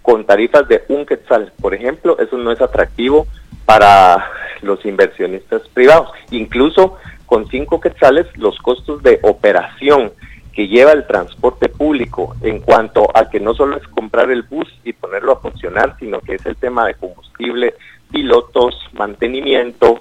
con 0.00 0.24
tarifas 0.24 0.66
de 0.68 0.84
un 0.88 1.04
quetzal, 1.04 1.52
por 1.60 1.74
ejemplo, 1.74 2.18
eso 2.18 2.38
no 2.38 2.50
es 2.50 2.60
atractivo 2.62 3.26
para 3.66 4.30
los 4.62 4.82
inversionistas 4.86 5.68
privados. 5.68 6.10
Incluso 6.30 6.96
con 7.28 7.46
cinco 7.48 7.78
quetzales, 7.78 8.26
los 8.36 8.58
costos 8.58 9.02
de 9.02 9.20
operación 9.22 10.10
que 10.52 10.66
lleva 10.66 10.92
el 10.92 11.06
transporte 11.06 11.68
público 11.68 12.34
en 12.40 12.58
cuanto 12.58 13.06
a 13.14 13.30
que 13.30 13.38
no 13.38 13.54
solo 13.54 13.76
es 13.76 13.86
comprar 13.88 14.30
el 14.30 14.42
bus 14.42 14.66
y 14.82 14.92
ponerlo 14.94 15.34
a 15.34 15.40
funcionar, 15.40 15.94
sino 16.00 16.20
que 16.20 16.34
es 16.34 16.46
el 16.46 16.56
tema 16.56 16.86
de 16.86 16.94
combustible, 16.94 17.74
pilotos, 18.10 18.74
mantenimiento, 18.94 20.00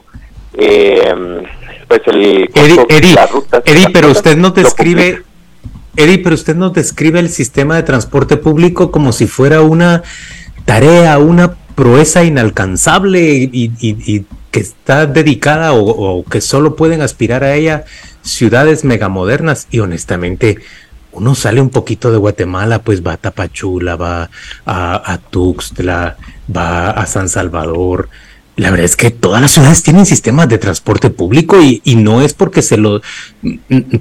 eh, 0.53 1.13
pues 1.87 2.01
el 2.07 2.49
Edi, 2.55 3.85
pero 3.93 4.09
usted 4.09 4.37
nos 4.37 4.55
describe 4.55 5.21
Edi, 5.97 6.17
pero 6.19 6.35
usted 6.35 6.55
nos 6.55 6.73
describe 6.73 7.19
el 7.19 7.29
sistema 7.29 7.75
de 7.75 7.83
transporte 7.83 8.37
público 8.37 8.89
como 8.89 9.11
si 9.11 9.27
fuera 9.27 9.61
una 9.61 10.01
tarea, 10.65 11.19
una 11.19 11.55
proeza 11.75 12.23
inalcanzable 12.23 13.21
y, 13.51 14.25
está 14.57 15.05
dedicada 15.05 15.73
o, 15.73 16.23
que 16.23 16.41
solo 16.41 16.75
pueden 16.75 17.01
aspirar 17.01 17.43
a 17.43 17.55
ella 17.55 17.85
ciudades 18.21 18.83
megamodernas 18.83 19.67
y 19.71 19.79
honestamente 19.79 20.57
uno 21.11 21.33
sale 21.35 21.61
un 21.61 21.69
poquito 21.69 22.11
de 22.11 22.17
Guatemala, 22.17 22.79
pues 22.79 23.05
va 23.05 23.13
a 23.13 23.17
Tapachula, 23.17 23.95
va 23.95 24.29
a, 24.65 25.19
Tuxtla, 25.31 26.17
va 26.55 26.91
a 26.91 27.05
San 27.07 27.27
Salvador. 27.27 28.09
La 28.55 28.69
verdad 28.69 28.85
es 28.85 28.95
que 28.95 29.09
todas 29.09 29.41
las 29.41 29.51
ciudades 29.51 29.81
tienen 29.81 30.05
sistemas 30.05 30.47
de 30.49 30.57
transporte 30.57 31.09
público 31.09 31.59
y, 31.61 31.81
y, 31.83 31.95
no 31.95 32.21
es 32.21 32.33
porque 32.33 32.61
se 32.61 32.77
lo, 32.77 33.01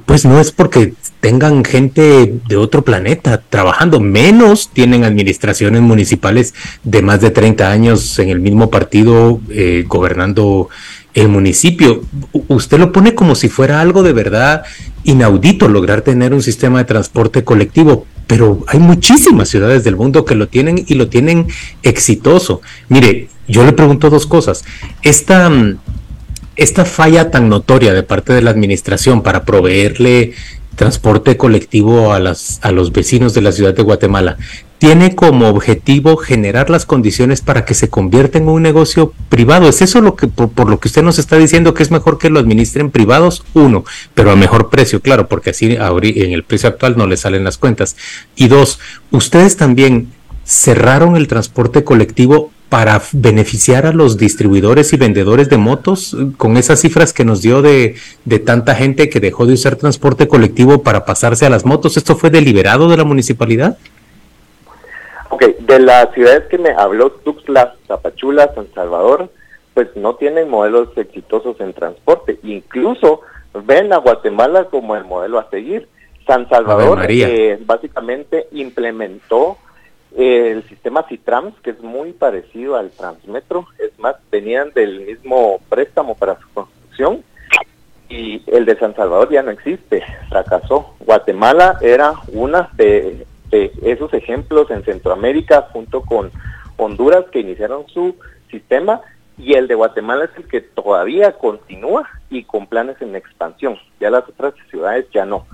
pues 0.05 0.25
no 0.27 0.41
es 0.41 0.53
porque 0.53 0.95
tengan 1.21 1.65
gente 1.65 2.35
de 2.47 2.57
otro 2.57 2.83
planeta 2.83 3.43
trabajando, 3.49 4.01
menos 4.01 4.71
tienen 4.73 5.05
administraciones 5.05 5.83
municipales 5.83 6.55
de 6.85 7.03
más 7.03 7.21
de 7.21 7.31
30 7.31 7.71
años 7.71 8.19
en 8.19 8.29
el 8.29 8.41
mismo 8.41 8.71
partido 8.71 9.41
eh, 9.51 9.85
gobernando 9.87 10.69
el 11.15 11.29
municipio. 11.29 12.03
Usted 12.49 12.79
lo 12.79 12.93
pone 12.93 13.15
como 13.15 13.35
si 13.35 13.49
fuera 13.49 13.81
algo 13.81 14.03
de 14.03 14.13
verdad 14.13 14.63
inaudito 15.05 15.69
lograr 15.69 16.03
tener 16.03 16.35
un 16.35 16.43
sistema 16.43 16.79
de 16.79 16.85
transporte 16.85 17.43
colectivo, 17.45 18.07
pero 18.27 18.65
hay 18.67 18.79
muchísimas 18.79 19.49
ciudades 19.49 19.85
del 19.85 19.97
mundo 19.97 20.25
que 20.25 20.35
lo 20.35 20.49
tienen 20.49 20.85
y 20.87 20.95
lo 20.95 21.09
tienen 21.09 21.47
exitoso. 21.83 22.61
Mire, 22.89 23.29
yo 23.49 23.65
le 23.65 23.73
pregunto 23.73 24.11
dos 24.11 24.27
cosas. 24.27 24.65
Esta, 25.03 25.51
esta 26.57 26.85
falla 26.85 27.31
tan 27.31 27.49
notoria 27.49 27.95
de 27.95 28.03
parte 28.03 28.33
de 28.33 28.43
la 28.43 28.51
administración 28.51 29.23
para 29.23 29.45
proveerle 29.45 30.35
transporte 30.77 31.37
colectivo 31.37 32.13
a, 32.13 32.21
las, 32.21 32.61
a 32.63 32.71
los 32.71 32.93
vecinos 32.93 33.35
de 33.35 33.41
la 33.41 33.53
ciudad 33.53 33.75
de 33.75 33.83
Guatemala, 33.83 34.37
tiene 34.79 35.15
como 35.15 35.49
objetivo 35.49 36.17
generar 36.17 36.69
las 36.69 36.85
condiciones 36.85 37.41
para 37.41 37.65
que 37.65 37.75
se 37.75 37.89
convierta 37.89 38.39
en 38.39 38.49
un 38.49 38.63
negocio 38.63 39.13
privado. 39.29 39.69
¿Es 39.69 39.81
eso 39.81 40.01
lo 40.01 40.17
que 40.17 40.29
por, 40.29 40.69
lo 40.69 40.79
que 40.79 40.89
usted 40.89 41.03
nos 41.03 41.19
está 41.19 41.37
diciendo 41.37 41.73
que 41.73 41.83
es 41.83 41.91
mejor 41.91 42.19
que 42.19 42.31
lo 42.31 42.39
administren 42.39 42.91
privados? 42.91 43.43
Uno, 43.55 43.85
pero 44.15 44.31
a 44.31 44.37
mejor 44.37 44.69
precio, 44.69 45.01
claro, 45.01 45.29
porque 45.29 45.51
así 45.51 45.77
en 45.77 46.33
el 46.33 46.45
precio 46.45 46.69
actual 46.69 46.97
no 46.97 47.07
le 47.07 47.17
salen 47.17 47.45
las 47.45 47.57
cuentas. 47.57 47.97
Y 48.37 48.49
dos, 48.49 48.79
ustedes 49.11 49.57
también 49.57 50.13
cerraron 50.45 51.17
el 51.17 51.27
transporte 51.27 51.83
colectivo 51.83 52.53
para 52.69 53.01
beneficiar 53.13 53.87
a 53.87 53.93
los 53.93 54.17
distribuidores 54.17 54.93
y 54.93 54.97
vendedores 54.97 55.49
de 55.49 55.57
motos 55.57 56.17
con 56.37 56.57
esas 56.57 56.81
cifras 56.81 57.13
que 57.13 57.25
nos 57.25 57.41
dio 57.41 57.63
de, 57.63 57.95
de, 58.25 58.39
tanta 58.39 58.75
gente 58.75 59.09
que 59.09 59.21
dejó 59.21 59.47
de 59.47 59.55
usar 59.55 59.77
transporte 59.77 60.27
colectivo 60.27 60.83
para 60.83 61.05
pasarse 61.05 61.47
a 61.47 61.51
las 61.51 61.65
motos. 61.65 61.97
¿Esto 61.97 62.17
fue 62.17 62.31
deliberado 62.31 62.89
de 62.89 62.97
la 62.97 63.05
municipalidad? 63.05 63.79
Ok, 65.29 65.45
de 65.59 65.79
las 65.81 66.13
ciudades 66.13 66.45
que 66.49 66.59
me 66.59 66.71
habló, 66.71 67.11
Tuxtla, 67.11 67.75
Zapachula, 67.87 68.53
San 68.55 68.67
Salvador, 68.75 69.29
pues 69.75 69.89
no 69.95 70.17
tienen 70.17 70.49
modelos 70.49 70.89
exitosos 70.97 71.61
en 71.61 71.73
transporte. 71.73 72.39
Incluso 72.43 73.21
ven 73.65 73.93
a 73.93 73.99
Guatemala 73.99 74.65
como 74.65 74.97
el 74.97 75.05
modelo 75.05 75.39
a 75.39 75.51
seguir. 75.51 75.89
San 76.27 76.49
Salvador 76.49 77.07
eh, 77.09 77.59
básicamente 77.65 78.49
implementó 78.53 79.59
el 80.17 80.67
sistema 80.69 81.05
Citrams, 81.09 81.55
que 81.63 81.71
es 81.71 81.81
muy 81.81 82.13
parecido 82.13 82.77
al 82.77 82.91
Transmetro. 82.91 83.67
Es 83.79 83.99
más, 83.99 84.17
venían 84.31 84.73
del 84.73 85.01
mismo 85.01 85.61
préstamo 85.69 86.15
para 86.15 86.39
su 86.41 86.49
construcción 86.55 87.23
y 88.09 88.43
el 88.47 88.65
de 88.65 88.79
San 88.79 88.95
Salvador 88.95 89.31
ya 89.31 89.43
no 89.43 89.51
existe, 89.51 90.03
fracasó. 90.29 90.95
Guatemala 91.01 91.79
era 91.83 92.15
una 92.33 92.71
de 92.75 93.27
esos 93.51 94.13
ejemplos 94.15 94.71
en 94.71 94.85
Centroamérica 94.85 95.69
junto 95.73 96.01
con 96.03 96.31
Honduras 96.77 97.27
que 97.31 97.41
iniciaron 97.41 97.87
su 97.89 98.17
sistema 98.51 99.01
y 99.39 99.55
el 99.55 99.69
de 99.69 99.75
Guatemala 99.75 100.25
es 100.25 100.31
el 100.37 100.49
que 100.49 100.63
todavía 100.63 101.33
continúa 101.33 102.09
y 102.31 102.45
con 102.45 102.67
planes 102.67 103.01
en 103.03 103.15
expansión. 103.17 103.77
Ya 104.01 104.11
las 104.11 104.27
otras 104.29 104.55
ciudades 104.71 105.07
ya 105.13 105.27
no. 105.27 105.47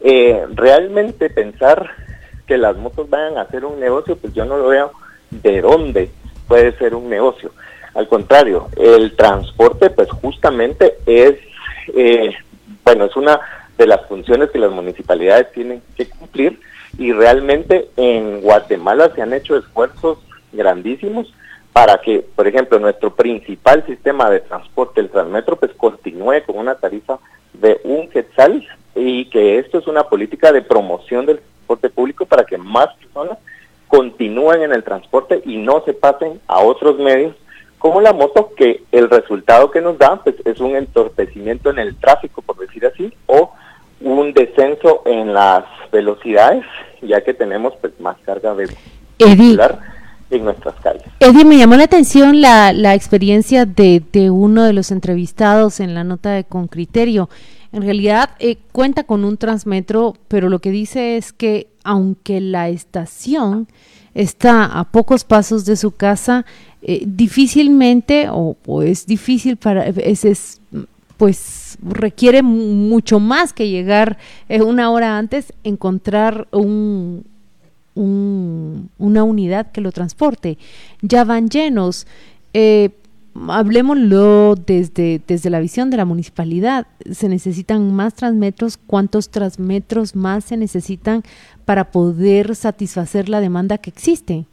Eh, 0.00 0.46
realmente 0.54 1.30
pensar 1.30 1.90
que 2.46 2.58
las 2.58 2.76
motos 2.76 3.08
vayan 3.08 3.38
a 3.38 3.42
hacer 3.42 3.64
un 3.64 3.80
negocio, 3.80 4.16
pues 4.16 4.32
yo 4.34 4.44
no 4.44 4.58
lo 4.58 4.68
veo 4.68 4.92
de 5.30 5.60
dónde 5.60 6.10
puede 6.46 6.76
ser 6.78 6.94
un 6.94 7.08
negocio. 7.08 7.52
Al 7.94 8.08
contrario, 8.08 8.68
el 8.76 9.14
transporte 9.16 9.90
pues 9.90 10.10
justamente 10.10 10.98
es, 11.06 11.36
eh, 11.94 12.34
bueno, 12.84 13.04
es 13.04 13.16
una 13.16 13.40
de 13.78 13.86
las 13.86 14.06
funciones 14.06 14.50
que 14.50 14.58
las 14.58 14.70
municipalidades 14.70 15.52
tienen 15.52 15.82
que 15.96 16.08
cumplir 16.08 16.60
y 16.98 17.12
realmente 17.12 17.88
en 17.96 18.40
Guatemala 18.40 19.10
se 19.14 19.22
han 19.22 19.32
hecho 19.32 19.56
esfuerzos 19.56 20.18
grandísimos 20.52 21.32
para 21.72 21.98
que, 21.98 22.24
por 22.36 22.46
ejemplo, 22.46 22.78
nuestro 22.78 23.14
principal 23.14 23.84
sistema 23.84 24.30
de 24.30 24.40
transporte, 24.40 25.00
el 25.00 25.10
Transmetro, 25.10 25.56
pues 25.56 25.72
continúe 25.76 26.44
con 26.46 26.58
una 26.58 26.76
tarifa 26.76 27.18
de 27.52 27.80
un 27.82 28.08
quetzal 28.08 28.64
y 28.94 29.24
que 29.26 29.58
esto 29.58 29.78
es 29.78 29.88
una 29.88 30.04
política 30.04 30.52
de 30.52 30.62
promoción 30.62 31.26
del 31.26 31.40
transporte 31.64 31.90
público 31.90 32.26
para 32.26 32.44
que 32.44 32.58
más 32.58 32.88
personas 32.96 33.38
continúen 33.88 34.62
en 34.62 34.72
el 34.72 34.84
transporte 34.84 35.42
y 35.44 35.56
no 35.56 35.82
se 35.84 35.94
pasen 35.94 36.40
a 36.46 36.60
otros 36.60 36.98
medios 36.98 37.34
como 37.78 38.00
la 38.00 38.14
moto, 38.14 38.50
que 38.56 38.82
el 38.92 39.10
resultado 39.10 39.70
que 39.70 39.82
nos 39.82 39.98
da 39.98 40.16
pues, 40.22 40.36
es 40.46 40.58
un 40.58 40.74
entorpecimiento 40.74 41.68
en 41.68 41.78
el 41.78 41.94
tráfico, 41.96 42.40
por 42.40 42.56
decir 42.56 42.86
así, 42.86 43.12
o 43.26 43.52
un 44.00 44.32
descenso 44.32 45.02
en 45.04 45.34
las 45.34 45.64
velocidades, 45.92 46.64
ya 47.02 47.22
que 47.22 47.34
tenemos 47.34 47.74
pues 47.82 47.92
más 48.00 48.16
carga 48.24 48.54
vehicular 48.54 49.80
en 50.30 50.44
nuestras 50.44 50.76
calles. 50.76 51.04
Eddie, 51.20 51.44
me 51.44 51.58
llamó 51.58 51.76
la 51.76 51.84
atención 51.84 52.40
la, 52.40 52.72
la 52.72 52.94
experiencia 52.94 53.66
de, 53.66 54.02
de, 54.12 54.30
uno 54.30 54.64
de 54.64 54.72
los 54.72 54.90
entrevistados 54.90 55.78
en 55.78 55.92
la 55.92 56.04
nota 56.04 56.30
de 56.30 56.44
Con 56.44 56.68
Criterio. 56.68 57.28
En 57.74 57.82
realidad 57.82 58.30
eh, 58.38 58.58
cuenta 58.70 59.02
con 59.02 59.24
un 59.24 59.36
transmetro, 59.36 60.14
pero 60.28 60.48
lo 60.48 60.60
que 60.60 60.70
dice 60.70 61.16
es 61.16 61.32
que 61.32 61.66
aunque 61.82 62.40
la 62.40 62.68
estación 62.68 63.66
está 64.14 64.66
a 64.66 64.84
pocos 64.84 65.24
pasos 65.24 65.64
de 65.64 65.74
su 65.74 65.90
casa, 65.90 66.46
eh, 66.82 67.02
difícilmente 67.04 68.28
o, 68.30 68.56
es 68.82 69.06
difícil 69.06 69.56
para 69.56 69.88
es, 69.88 70.60
pues 71.16 71.76
requiere 71.82 72.42
mucho 72.42 73.18
más 73.18 73.52
que 73.52 73.68
llegar 73.68 74.18
eh, 74.48 74.62
una 74.62 74.92
hora 74.92 75.18
antes 75.18 75.52
encontrar 75.64 76.46
un, 76.52 77.24
una 77.96 79.24
unidad 79.24 79.72
que 79.72 79.80
lo 79.80 79.90
transporte. 79.90 80.58
Ya 81.02 81.24
van 81.24 81.48
llenos. 81.48 82.06
Eh, 82.52 82.90
hablemoslo 83.48 84.54
desde, 84.54 85.20
desde 85.26 85.50
la 85.50 85.60
visión 85.60 85.90
de 85.90 85.96
la 85.96 86.04
municipalidad. 86.04 86.86
¿Se 87.10 87.28
necesitan 87.28 87.94
más 87.94 88.14
transmetros? 88.14 88.76
¿Cuántos 88.76 89.30
transmetros 89.30 90.14
más 90.14 90.44
se 90.44 90.56
necesitan 90.56 91.22
para 91.64 91.90
poder 91.90 92.54
satisfacer 92.54 93.28
la 93.28 93.40
demanda 93.40 93.78
que 93.78 93.90
existe? 93.90 94.44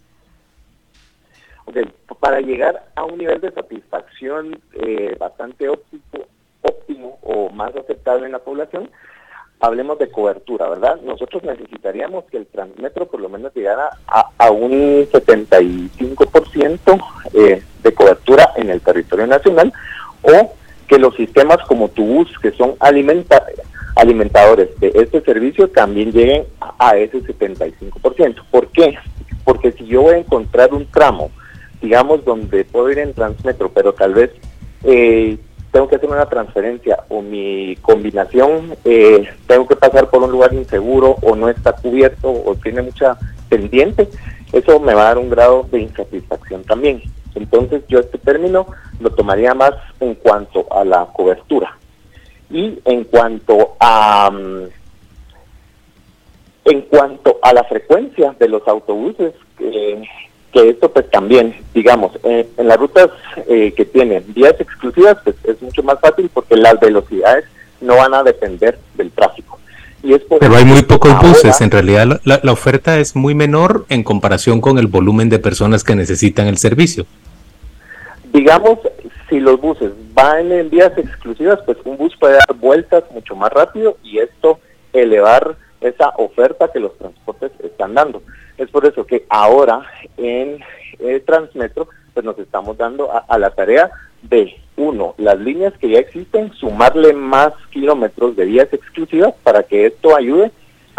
Para 2.19 2.41
llegar 2.41 2.87
a 2.95 3.05
un 3.05 3.17
nivel 3.17 3.39
de 3.41 3.51
satisfacción 3.51 4.59
eh, 4.73 5.15
bastante 5.19 5.69
óptimo, 5.69 6.25
óptimo 6.61 7.19
o 7.21 7.49
más 7.49 7.75
aceptable 7.75 8.25
en 8.25 8.33
la 8.33 8.39
población, 8.39 8.89
hablemos 9.59 9.97
de 9.99 10.09
cobertura, 10.09 10.67
¿verdad? 10.69 10.99
Nosotros 11.01 11.43
necesitaríamos 11.43 12.25
que 12.25 12.37
el 12.37 12.47
Transmetro 12.47 13.05
por 13.07 13.21
lo 13.21 13.29
menos 13.29 13.53
llegara 13.55 13.91
a, 14.07 14.51
un 14.51 14.71
75% 15.07 17.03
eh, 17.33 17.63
de 17.83 17.93
cobertura 17.93 18.51
en 18.55 18.69
el 18.69 18.81
territorio 18.81 19.27
nacional 19.27 19.71
o 20.21 20.53
que 20.87 20.99
los 20.99 21.15
sistemas 21.15 21.57
como 21.67 21.89
Tubus, 21.89 22.37
que 22.39 22.51
son 22.51 22.75
alimentadores 22.79 24.79
de 24.79 24.91
este 24.95 25.21
servicio, 25.21 25.69
también 25.69 26.11
lleguen 26.11 26.45
a, 26.79 26.97
ese 26.97 27.21
75%. 27.21 28.43
¿Por 28.51 28.67
qué? 28.67 28.97
Porque 29.45 29.71
si 29.71 29.85
yo 29.85 30.01
voy 30.01 30.15
a 30.15 30.19
encontrar 30.19 30.73
un 30.73 30.85
tramo, 30.87 31.31
digamos, 31.81 32.25
donde 32.25 32.65
puedo 32.65 32.91
ir 32.91 32.99
en 32.99 33.13
Transmetro, 33.13 33.69
pero 33.69 33.93
tal 33.93 34.13
vez... 34.13 34.31
Eh, 34.83 35.37
tengo 35.71 35.87
que 35.87 35.95
hacer 35.95 36.09
una 36.09 36.25
transferencia 36.25 36.99
o 37.07 37.21
mi 37.21 37.77
combinación 37.81 38.75
eh, 38.83 39.29
tengo 39.47 39.67
que 39.67 39.75
pasar 39.75 40.09
por 40.09 40.21
un 40.21 40.31
lugar 40.31 40.53
inseguro 40.53 41.15
o 41.21 41.35
no 41.35 41.49
está 41.49 41.73
cubierto 41.73 42.29
o 42.29 42.55
tiene 42.55 42.81
mucha 42.81 43.17
pendiente, 43.47 44.09
eso 44.51 44.79
me 44.79 44.93
va 44.93 45.03
a 45.03 45.05
dar 45.05 45.17
un 45.17 45.29
grado 45.29 45.67
de 45.71 45.81
insatisfacción 45.81 46.63
también. 46.63 47.01
Entonces 47.35 47.83
yo 47.87 47.99
este 47.99 48.17
término 48.17 48.67
lo 48.99 49.09
tomaría 49.11 49.53
más 49.53 49.73
en 49.99 50.15
cuanto 50.15 50.65
a 50.71 50.83
la 50.83 51.05
cobertura 51.13 51.77
y 52.49 52.79
en 52.85 53.03
cuanto 53.05 53.75
a 53.79 54.29
mm, 54.31 54.63
en 56.65 56.81
cuanto 56.81 57.39
a 57.41 57.53
la 57.53 57.63
frecuencia 57.63 58.35
de 58.37 58.47
los 58.47 58.67
autobuses 58.67 59.33
eh, 59.59 60.03
que 60.51 60.69
esto 60.69 60.91
pues 60.91 61.09
también, 61.09 61.55
digamos, 61.73 62.11
eh, 62.23 62.47
en 62.57 62.67
las 62.67 62.77
rutas 62.77 63.09
eh, 63.47 63.73
que 63.75 63.85
tienen 63.85 64.23
vías 64.33 64.55
exclusivas 64.59 65.17
pues 65.23 65.35
es 65.43 65.61
mucho 65.61 65.81
más 65.81 65.99
fácil 65.99 66.29
porque 66.33 66.57
las 66.57 66.79
velocidades 66.79 67.45
no 67.79 67.95
van 67.95 68.13
a 68.13 68.23
depender 68.23 68.77
del 68.95 69.11
tráfico. 69.11 69.59
Y 70.03 70.13
es 70.13 70.21
Pero 70.39 70.55
hay 70.55 70.65
muy 70.65 70.81
pocos 70.81 71.19
buses, 71.21 71.61
en 71.61 71.69
realidad 71.69 72.19
la, 72.23 72.39
la, 72.41 72.51
oferta 72.51 72.97
es 72.97 73.15
muy 73.15 73.35
menor 73.35 73.85
en 73.89 74.03
comparación 74.03 74.59
con 74.59 74.79
el 74.79 74.87
volumen 74.87 75.29
de 75.29 75.37
personas 75.37 75.83
que 75.83 75.95
necesitan 75.95 76.47
el 76.47 76.57
servicio. 76.57 77.05
Digamos, 78.31 78.79
si 79.29 79.39
los 79.39 79.59
buses 79.59 79.91
van 80.13 80.51
en 80.51 80.69
vías 80.69 80.97
exclusivas, 80.97 81.59
pues 81.65 81.77
un 81.83 81.97
bus 81.97 82.15
puede 82.17 82.33
dar 82.35 82.55
vueltas 82.55 83.03
mucho 83.11 83.35
más 83.35 83.51
rápido 83.51 83.97
y 84.03 84.19
esto 84.19 84.59
elevar 84.93 85.55
esa 85.81 86.09
oferta 86.17 86.71
que 86.71 86.79
los 86.79 86.97
transportes 86.97 87.51
están 87.63 87.93
dando. 87.93 88.21
Es 88.57 88.69
por 88.69 88.85
eso 88.85 89.05
que 89.05 89.25
ahora 89.29 89.81
en 90.17 90.59
Transmetro 91.25 91.89
pues 92.13 92.25
nos 92.25 92.37
estamos 92.39 92.77
dando 92.77 93.09
a, 93.11 93.37
la 93.37 93.49
tarea 93.51 93.89
de, 94.21 94.55
uno, 94.77 95.15
las 95.17 95.39
líneas 95.39 95.73
que 95.77 95.89
ya 95.89 95.99
existen, 95.99 96.53
sumarle 96.53 97.13
más 97.13 97.53
kilómetros 97.71 98.35
de 98.35 98.45
vías 98.45 98.71
exclusivas 98.71 99.33
para 99.43 99.63
que 99.63 99.87
esto 99.87 100.15
ayude 100.15 100.51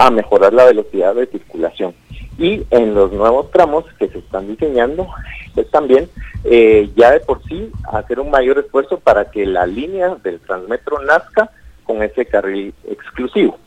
a 0.07 0.11
mejorar 0.11 0.53
la 0.53 0.65
velocidad 0.65 1.15
de 1.15 1.27
circulación. 1.27 1.95
Y 2.39 2.63
en 2.71 2.95
los 2.95 3.13
nuevos 3.13 3.51
tramos 3.51 3.85
que 3.99 4.09
se 4.09 4.19
están 4.19 4.49
diseñando, 4.49 5.09
pues 5.55 5.71
también 5.71 6.09
eh, 6.45 6.91
ya 6.97 7.13
de 7.13 7.21
por 7.21 7.43
sí 7.45 7.71
hacer 7.93 8.19
un 8.19 8.31
mayor 8.31 8.59
esfuerzo 8.59 8.99
para 8.99 9.31
que 9.31 9.47
la 9.47 9.67
línea 9.67 10.17
del 10.23 10.41
Transmetro 10.41 11.01
nazca 11.03 11.51
con 11.85 12.03
ese 12.03 12.27
carril 12.27 12.75
exclusivo. 12.89 13.59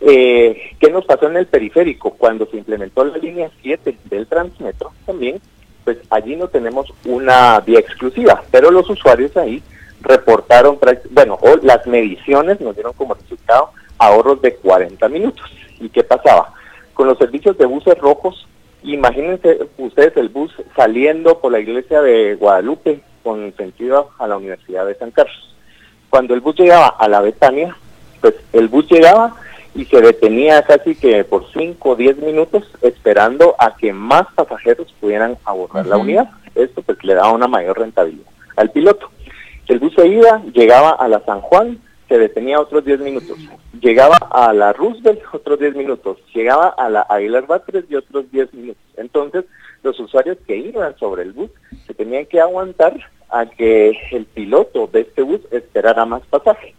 Eh, 0.00 0.72
¿Qué 0.78 0.90
nos 0.90 1.04
pasó 1.04 1.28
en 1.28 1.36
el 1.36 1.46
periférico? 1.46 2.10
Cuando 2.10 2.46
se 2.46 2.58
implementó 2.58 3.04
la 3.04 3.18
línea 3.18 3.50
7 3.62 3.96
del 4.04 4.26
Transmetro, 4.26 4.92
también, 5.04 5.40
pues 5.84 5.98
allí 6.10 6.36
no 6.36 6.48
tenemos 6.48 6.92
una 7.04 7.60
vía 7.60 7.80
exclusiva, 7.80 8.42
pero 8.50 8.70
los 8.70 8.88
usuarios 8.88 9.36
ahí 9.36 9.62
reportaron, 10.00 10.78
bueno, 11.10 11.38
las 11.62 11.86
mediciones 11.86 12.60
nos 12.60 12.74
dieron 12.74 12.92
como 12.92 13.14
resultado 13.14 13.70
ahorros 13.98 14.40
de 14.42 14.54
40 14.54 15.08
minutos. 15.08 15.50
¿Y 15.80 15.88
qué 15.88 16.04
pasaba? 16.04 16.52
Con 16.94 17.08
los 17.08 17.18
servicios 17.18 17.56
de 17.58 17.66
buses 17.66 17.98
rojos, 17.98 18.46
imagínense 18.82 19.68
ustedes 19.78 20.16
el 20.16 20.28
bus 20.28 20.52
saliendo 20.74 21.38
por 21.40 21.52
la 21.52 21.60
iglesia 21.60 22.00
de 22.00 22.34
Guadalupe 22.36 23.00
con 23.22 23.54
sentido 23.56 24.10
a 24.18 24.26
la 24.26 24.36
Universidad 24.36 24.86
de 24.86 24.94
San 24.94 25.10
Carlos. 25.10 25.54
Cuando 26.10 26.34
el 26.34 26.40
bus 26.40 26.56
llegaba 26.56 26.88
a 26.88 27.08
la 27.08 27.20
Betania, 27.20 27.76
pues 28.20 28.34
el 28.52 28.68
bus 28.68 28.88
llegaba 28.88 29.34
y 29.74 29.84
se 29.84 30.00
detenía 30.00 30.62
casi 30.62 30.94
que 30.94 31.24
por 31.24 31.44
5 31.52 31.90
o 31.90 31.96
10 31.96 32.18
minutos 32.18 32.64
esperando 32.80 33.54
a 33.58 33.76
que 33.76 33.92
más 33.92 34.26
pasajeros 34.34 34.94
pudieran 35.00 35.36
abordar 35.44 35.86
la 35.86 35.98
unidad. 35.98 36.30
Esto 36.54 36.80
pues 36.82 37.02
le 37.04 37.14
daba 37.14 37.32
una 37.32 37.46
mayor 37.46 37.78
rentabilidad 37.78 38.30
al 38.56 38.70
piloto. 38.70 39.10
El 39.68 39.80
bus 39.80 39.92
se 39.94 40.06
iba, 40.06 40.42
llegaba 40.54 40.90
a 40.90 41.08
la 41.08 41.20
San 41.20 41.40
Juan, 41.40 41.78
se 42.08 42.18
detenía 42.18 42.60
otros 42.60 42.84
10 42.84 43.00
minutos. 43.00 43.38
Llegaba 43.80 44.16
a 44.30 44.52
la 44.52 44.72
Roosevelt 44.72 45.22
otros 45.32 45.58
10 45.58 45.74
minutos. 45.74 46.18
Llegaba 46.34 46.68
a 46.68 46.88
la 46.88 47.02
Aguilar 47.02 47.46
Batres 47.46 47.84
y 47.88 47.96
otros 47.96 48.30
10 48.30 48.54
minutos. 48.54 48.82
Entonces, 48.96 49.44
los 49.82 49.98
usuarios 49.98 50.38
que 50.46 50.56
iban 50.56 50.96
sobre 50.98 51.22
el 51.22 51.32
bus 51.32 51.50
se 51.86 51.94
tenían 51.94 52.26
que 52.26 52.40
aguantar 52.40 52.94
a 53.28 53.46
que 53.46 53.98
el 54.12 54.24
piloto 54.26 54.88
de 54.92 55.00
este 55.00 55.22
bus 55.22 55.40
esperara 55.50 56.04
más 56.04 56.22
pasajes. 56.26 56.74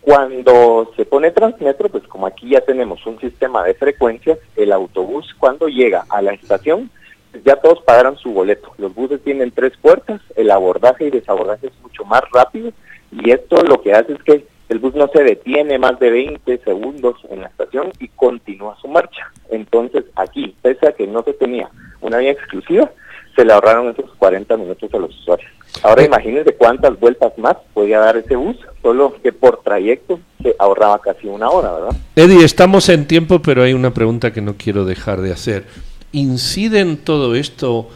Cuando 0.00 0.92
se 0.96 1.04
pone 1.04 1.32
Transmetro, 1.32 1.88
pues 1.88 2.04
como 2.04 2.26
aquí 2.26 2.50
ya 2.50 2.60
tenemos 2.60 3.04
un 3.06 3.18
sistema 3.18 3.64
de 3.64 3.74
frecuencias, 3.74 4.38
el 4.54 4.70
autobús 4.70 5.34
cuando 5.36 5.66
llega 5.66 6.04
a 6.08 6.22
la 6.22 6.32
estación, 6.32 6.90
pues 7.32 7.42
ya 7.42 7.56
todos 7.56 7.82
pagaron 7.82 8.16
su 8.16 8.32
boleto. 8.32 8.72
Los 8.78 8.94
buses 8.94 9.20
tienen 9.22 9.50
tres 9.50 9.72
puertas, 9.76 10.20
el 10.36 10.52
abordaje 10.52 11.06
y 11.06 11.10
desabordaje 11.10 11.66
es 11.66 11.82
mucho 11.82 12.04
más 12.04 12.22
rápido 12.32 12.72
y 13.10 13.30
esto 13.30 13.62
lo 13.62 13.80
que 13.82 13.92
hace 13.92 14.12
es 14.12 14.22
que 14.22 14.46
el 14.68 14.78
bus 14.78 14.94
no 14.94 15.08
se 15.14 15.22
detiene 15.22 15.78
más 15.78 15.98
de 16.00 16.10
20 16.10 16.58
segundos 16.58 17.16
en 17.30 17.42
la 17.42 17.48
estación 17.48 17.92
y 18.00 18.08
continúa 18.08 18.76
su 18.80 18.88
marcha. 18.88 19.30
Entonces 19.50 20.04
aquí, 20.16 20.56
pese 20.60 20.88
a 20.88 20.92
que 20.92 21.06
no 21.06 21.22
se 21.22 21.34
tenía 21.34 21.70
una 22.00 22.18
vía 22.18 22.32
exclusiva, 22.32 22.90
se 23.36 23.44
le 23.44 23.52
ahorraron 23.52 23.90
esos 23.90 24.10
40 24.16 24.56
minutos 24.56 24.92
a 24.92 24.98
los 24.98 25.16
usuarios. 25.20 25.50
Ahora 25.82 26.04
imagínense 26.04 26.54
cuántas 26.54 26.98
vueltas 26.98 27.36
más 27.38 27.56
podía 27.74 28.00
dar 28.00 28.16
ese 28.16 28.34
bus, 28.34 28.56
solo 28.82 29.14
que 29.22 29.32
por 29.32 29.62
trayecto 29.62 30.18
se 30.42 30.56
ahorraba 30.58 31.00
casi 31.00 31.28
una 31.28 31.50
hora, 31.50 31.72
¿verdad? 31.72 31.96
Eddie, 32.16 32.44
estamos 32.44 32.88
en 32.88 33.06
tiempo, 33.06 33.40
pero 33.42 33.62
hay 33.62 33.74
una 33.74 33.92
pregunta 33.92 34.32
que 34.32 34.40
no 34.40 34.54
quiero 34.56 34.84
dejar 34.84 35.20
de 35.20 35.32
hacer. 35.32 35.64
¿Incide 36.12 36.80
en 36.80 36.96
todo 36.96 37.34
esto 37.34 37.88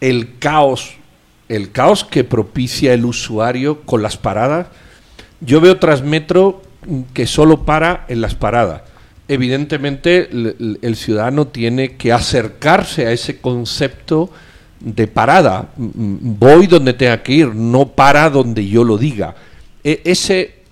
el 0.00 0.38
caos, 0.38 0.96
el 1.54 1.70
caos 1.70 2.04
que 2.04 2.24
propicia 2.24 2.94
el 2.94 3.04
usuario 3.04 3.82
con 3.82 4.02
las 4.02 4.16
paradas? 4.16 4.68
Yo 5.40 5.60
veo 5.60 5.78
Transmetro 5.78 6.62
que 7.12 7.26
solo 7.26 7.64
para 7.64 8.04
en 8.08 8.20
las 8.20 8.34
paradas. 8.34 8.82
Evidentemente 9.28 10.28
el 10.30 10.96
ciudadano 10.96 11.46
tiene 11.46 11.96
que 11.96 12.12
acercarse 12.12 13.06
a 13.06 13.12
ese 13.12 13.40
concepto 13.40 14.30
de 14.80 15.06
parada. 15.06 15.70
Voy 15.76 16.66
donde 16.66 16.92
tenga 16.92 17.22
que 17.22 17.32
ir, 17.32 17.54
no 17.54 17.88
para 17.88 18.28
donde 18.30 18.66
yo 18.66 18.84
lo 18.84 18.98
diga. 18.98 19.34
E, 19.84 20.02
ese, 20.04 20.62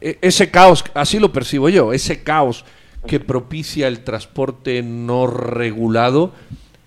e, 0.00 0.18
ese 0.20 0.50
caos, 0.50 0.84
así 0.94 1.18
lo 1.18 1.32
percibo 1.32 1.68
yo, 1.68 1.92
ese 1.92 2.22
caos 2.22 2.64
que 3.06 3.20
propicia 3.20 3.88
el 3.88 4.00
transporte 4.00 4.82
no 4.82 5.26
regulado, 5.26 6.32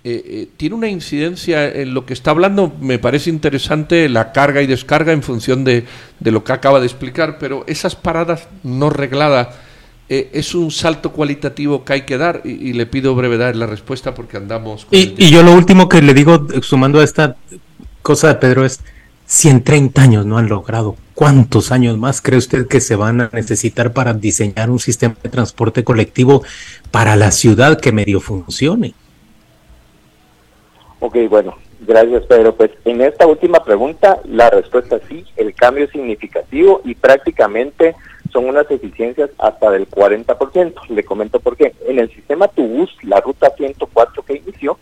eh, 0.09 0.23
eh, 0.25 0.47
tiene 0.57 0.75
una 0.75 0.87
incidencia 0.87 1.69
en 1.69 1.93
lo 1.93 2.05
que 2.05 2.13
está 2.13 2.31
hablando. 2.31 2.73
Me 2.81 2.97
parece 2.97 3.29
interesante 3.29 4.09
la 4.09 4.31
carga 4.31 4.61
y 4.63 4.65
descarga 4.65 5.13
en 5.13 5.21
función 5.21 5.63
de, 5.63 5.85
de 6.19 6.31
lo 6.31 6.43
que 6.43 6.51
acaba 6.51 6.79
de 6.79 6.87
explicar, 6.87 7.37
pero 7.37 7.63
esas 7.67 7.95
paradas 7.95 8.47
no 8.63 8.89
regladas 8.89 9.49
eh, 10.11 10.31
es 10.33 10.55
un 10.55 10.71
salto 10.71 11.11
cualitativo 11.11 11.85
que 11.85 11.93
hay 11.93 12.01
que 12.01 12.17
dar 12.17 12.41
y, 12.43 12.73
le 12.73 12.87
pido 12.87 13.13
brevedad 13.13 13.51
en 13.51 13.59
la 13.59 13.67
respuesta 13.67 14.15
porque 14.15 14.37
andamos. 14.37 14.87
y, 14.89 15.29
yo 15.29 15.43
lo 15.43 15.53
último 15.53 15.87
que 15.87 16.01
le 16.01 16.15
digo, 16.15 16.47
sumando 16.63 16.99
a 16.99 17.03
esta 17.03 17.35
cosa 18.01 18.29
de 18.29 18.35
Pedro, 18.35 18.65
es 18.65 18.79
Si 19.27 19.47
en 19.47 19.63
30 19.63 20.01
años 20.01 20.25
no 20.25 20.39
han 20.39 20.49
logrado, 20.49 20.95
¿cuántos 21.13 21.71
años 21.71 21.99
más 21.99 22.19
cree 22.21 22.39
usted 22.39 22.67
que 22.67 22.81
se 22.81 22.95
van 22.95 23.21
a 23.21 23.29
necesitar 23.31 23.93
para 23.93 24.15
diseñar 24.15 24.71
un 24.71 24.79
sistema 24.79 25.15
de 25.21 25.29
transporte 25.29 25.83
colectivo 25.83 26.41
para 26.89 27.15
la 27.15 27.29
ciudad 27.29 27.79
que 27.79 27.91
medio 27.91 28.19
funcione? 28.19 28.95
Ok, 31.01 31.15
bueno, 31.29 31.55
gracias 31.79 32.25
Pedro. 32.25 32.53
Pues 32.55 32.71
en 32.83 33.01
esta 33.01 33.25
última 33.25 33.63
pregunta 33.63 34.19
la 34.25 34.49
respuesta 34.49 34.97
es 34.97 35.03
sí, 35.07 35.25
el 35.37 35.53
cambio 35.55 35.85
es 35.85 35.91
significativo 35.91 36.81
y 36.83 36.93
prácticamente 36.93 37.95
son 38.33 38.49
unas 38.49 38.69
eficiencias 38.69 39.29
hasta 39.37 39.71
del 39.71 39.89
40%. 39.89 40.89
Le 40.89 41.03
comento 41.05 41.39
por 41.39 41.55
qué. 41.55 41.73
En 41.87 41.99
el 41.99 42.13
sistema 42.13 42.49
Tubus, 42.49 42.91
la 43.03 43.21
ruta 43.21 43.51
104 43.55 44.23
que 44.23 44.37
inició, 44.37 44.77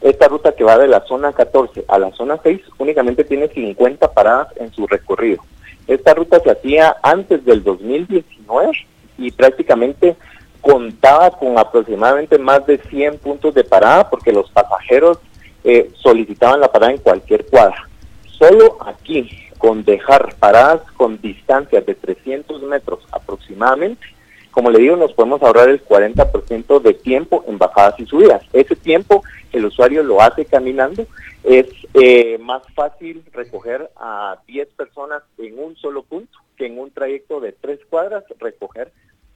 esta 0.00 0.26
ruta 0.26 0.52
que 0.52 0.64
va 0.64 0.78
de 0.78 0.88
la 0.88 1.00
zona 1.02 1.32
14 1.32 1.84
a 1.86 1.98
la 1.98 2.10
zona 2.10 2.40
6 2.42 2.60
únicamente 2.78 3.22
tiene 3.22 3.46
50 3.48 4.12
paradas 4.12 4.48
en 4.56 4.72
su 4.72 4.88
recorrido. 4.88 5.44
Esta 5.86 6.12
ruta 6.12 6.40
se 6.40 6.50
hacía 6.50 6.96
antes 7.02 7.44
del 7.44 7.62
2019 7.62 8.72
y 9.18 9.30
prácticamente 9.30 10.16
contaba 10.60 11.30
con 11.30 11.56
aproximadamente 11.58 12.38
más 12.38 12.66
de 12.66 12.78
100 12.78 13.18
puntos 13.18 13.54
de 13.54 13.64
parada 13.64 14.10
porque 14.10 14.32
los 14.32 14.50
pasajeros 14.50 15.18
eh, 15.64 15.90
solicitaban 15.94 16.60
la 16.60 16.70
parada 16.70 16.92
en 16.92 16.98
cualquier 16.98 17.46
cuadra. 17.46 17.88
Solo 18.26 18.78
aquí, 18.84 19.30
con 19.58 19.84
dejar 19.84 20.34
paradas 20.36 20.82
con 20.96 21.20
distancias 21.20 21.86
de 21.86 21.94
300 21.94 22.62
metros 22.62 23.00
aproximadamente, 23.12 24.06
como 24.50 24.70
le 24.70 24.80
digo, 24.80 24.96
nos 24.96 25.14
podemos 25.14 25.42
ahorrar 25.42 25.70
el 25.70 25.82
40% 25.82 26.82
de 26.82 26.94
tiempo 26.94 27.42
en 27.48 27.56
bajadas 27.56 27.98
y 27.98 28.06
subidas. 28.06 28.42
Ese 28.52 28.76
tiempo 28.76 29.22
el 29.52 29.64
usuario 29.64 30.02
lo 30.02 30.20
hace 30.20 30.44
caminando, 30.44 31.06
es 31.42 31.66
eh, 31.94 32.38
más 32.38 32.62
fácil 32.74 33.22
recoger 33.32 33.90
a 33.96 34.38
10 34.46 34.68
personas 34.76 35.22
en 35.38 35.58
un 35.58 35.76
solo 35.76 36.02
punto 36.02 36.38
que 36.56 36.66
en 36.66 36.78
un 36.78 36.90
trayecto 36.90 37.40
de 37.40 37.52
tres 37.52 37.80
cuadras 37.88 38.24
recoger 38.38 38.92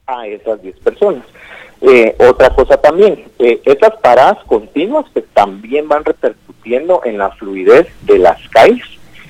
a 0.07 0.25
esas 0.25 0.61
10 0.61 0.79
personas. 0.79 1.23
Eh, 1.81 2.15
otra 2.19 2.49
cosa 2.49 2.77
también, 2.77 3.25
eh, 3.37 3.61
esas 3.65 3.95
paradas 4.01 4.43
continuas 4.45 5.05
pues 5.13 5.25
también 5.33 5.87
van 5.87 6.03
repercutiendo 6.03 7.01
en 7.05 7.19
la 7.19 7.29
fluidez 7.31 7.87
de 8.01 8.17
las 8.17 8.39
calles 8.49 8.83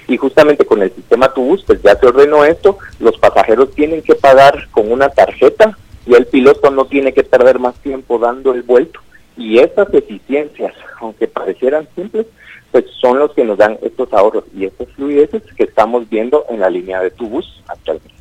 y 0.08 0.16
justamente 0.16 0.66
con 0.66 0.82
el 0.82 0.94
sistema 0.94 1.34
Tubus 1.34 1.66
pues 1.66 1.82
ya 1.82 2.00
se 2.00 2.06
ordenó 2.06 2.46
esto, 2.46 2.78
los 3.00 3.18
pasajeros 3.18 3.72
tienen 3.72 4.02
que 4.02 4.16
pagar 4.16 4.70
con 4.72 4.90
una 4.90 5.10
tarjeta 5.10 5.78
y 6.06 6.13
el 6.13 6.26
piloto 6.28 6.72
no 6.72 6.86
tiene 6.86 7.13
que 7.13 7.24
perder 7.24 7.60
más 7.60 7.76
tiempo 7.82 8.18
dando 8.18 8.54
el 8.54 8.62
vuelto 8.62 9.02
y 9.36 9.60
estas 9.60 9.94
eficiencias, 9.94 10.74
aunque 11.02 11.28
parecieran 11.28 11.88
simples, 11.96 12.28
pues 12.72 12.86
son 13.02 13.20
los 13.20 13.34
que 13.34 13.44
nos 13.44 13.58
dan 13.58 13.78
estos 13.82 14.12
ahorros 14.13 14.46
y 14.56 14.66
estas 14.66 14.88
fluideces 14.92 15.44
que 15.56 15.63
estamos 15.63 16.10
viendo 16.10 16.46
en 16.50 16.62
la 16.62 16.70
línea 16.70 17.02
de 17.02 17.12
Tubus 17.12 17.62
actualmente. 17.68 18.16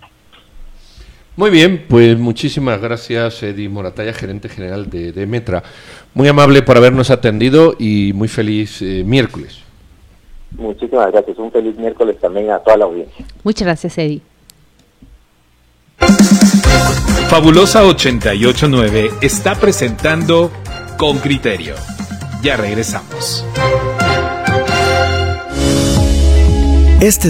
Muy 1.37 1.51
bien, 1.51 1.85
pues 1.87 2.18
muchísimas 2.18 2.81
gracias 2.81 3.42
Eddie 3.42 3.68
Morataya, 3.68 4.14
gerente 4.14 4.49
general 4.49 4.88
de, 4.88 5.12
de 5.12 5.27
Metra. 5.27 5.62
Muy 6.14 6.29
amable 6.29 6.62
por 6.62 6.79
habernos 6.79 7.11
atendido 7.11 7.77
y 7.79 8.12
muy 8.14 8.29
feliz 8.29 8.81
eh, 8.81 9.05
miércoles. 9.05 9.61
Muchísimas 10.53 11.12
gracias, 11.12 11.37
un 11.38 11.53
feliz 11.53 11.77
miércoles 11.77 12.18
también 12.18 12.51
a 12.51 12.59
toda 12.61 12.79
la 12.79 12.85
audiencia. 12.87 13.27
Muchas 13.44 13.66
gracias 13.66 13.99
Eddie. 13.99 14.22
Fabulosa 17.29 17.85
889 17.85 19.11
está 19.20 19.57
presentando 19.57 20.51
Con 20.96 21.18
Criterio. 21.18 21.75
Ya 22.42 22.57
regresamos. 22.57 23.44
Este 27.01 27.25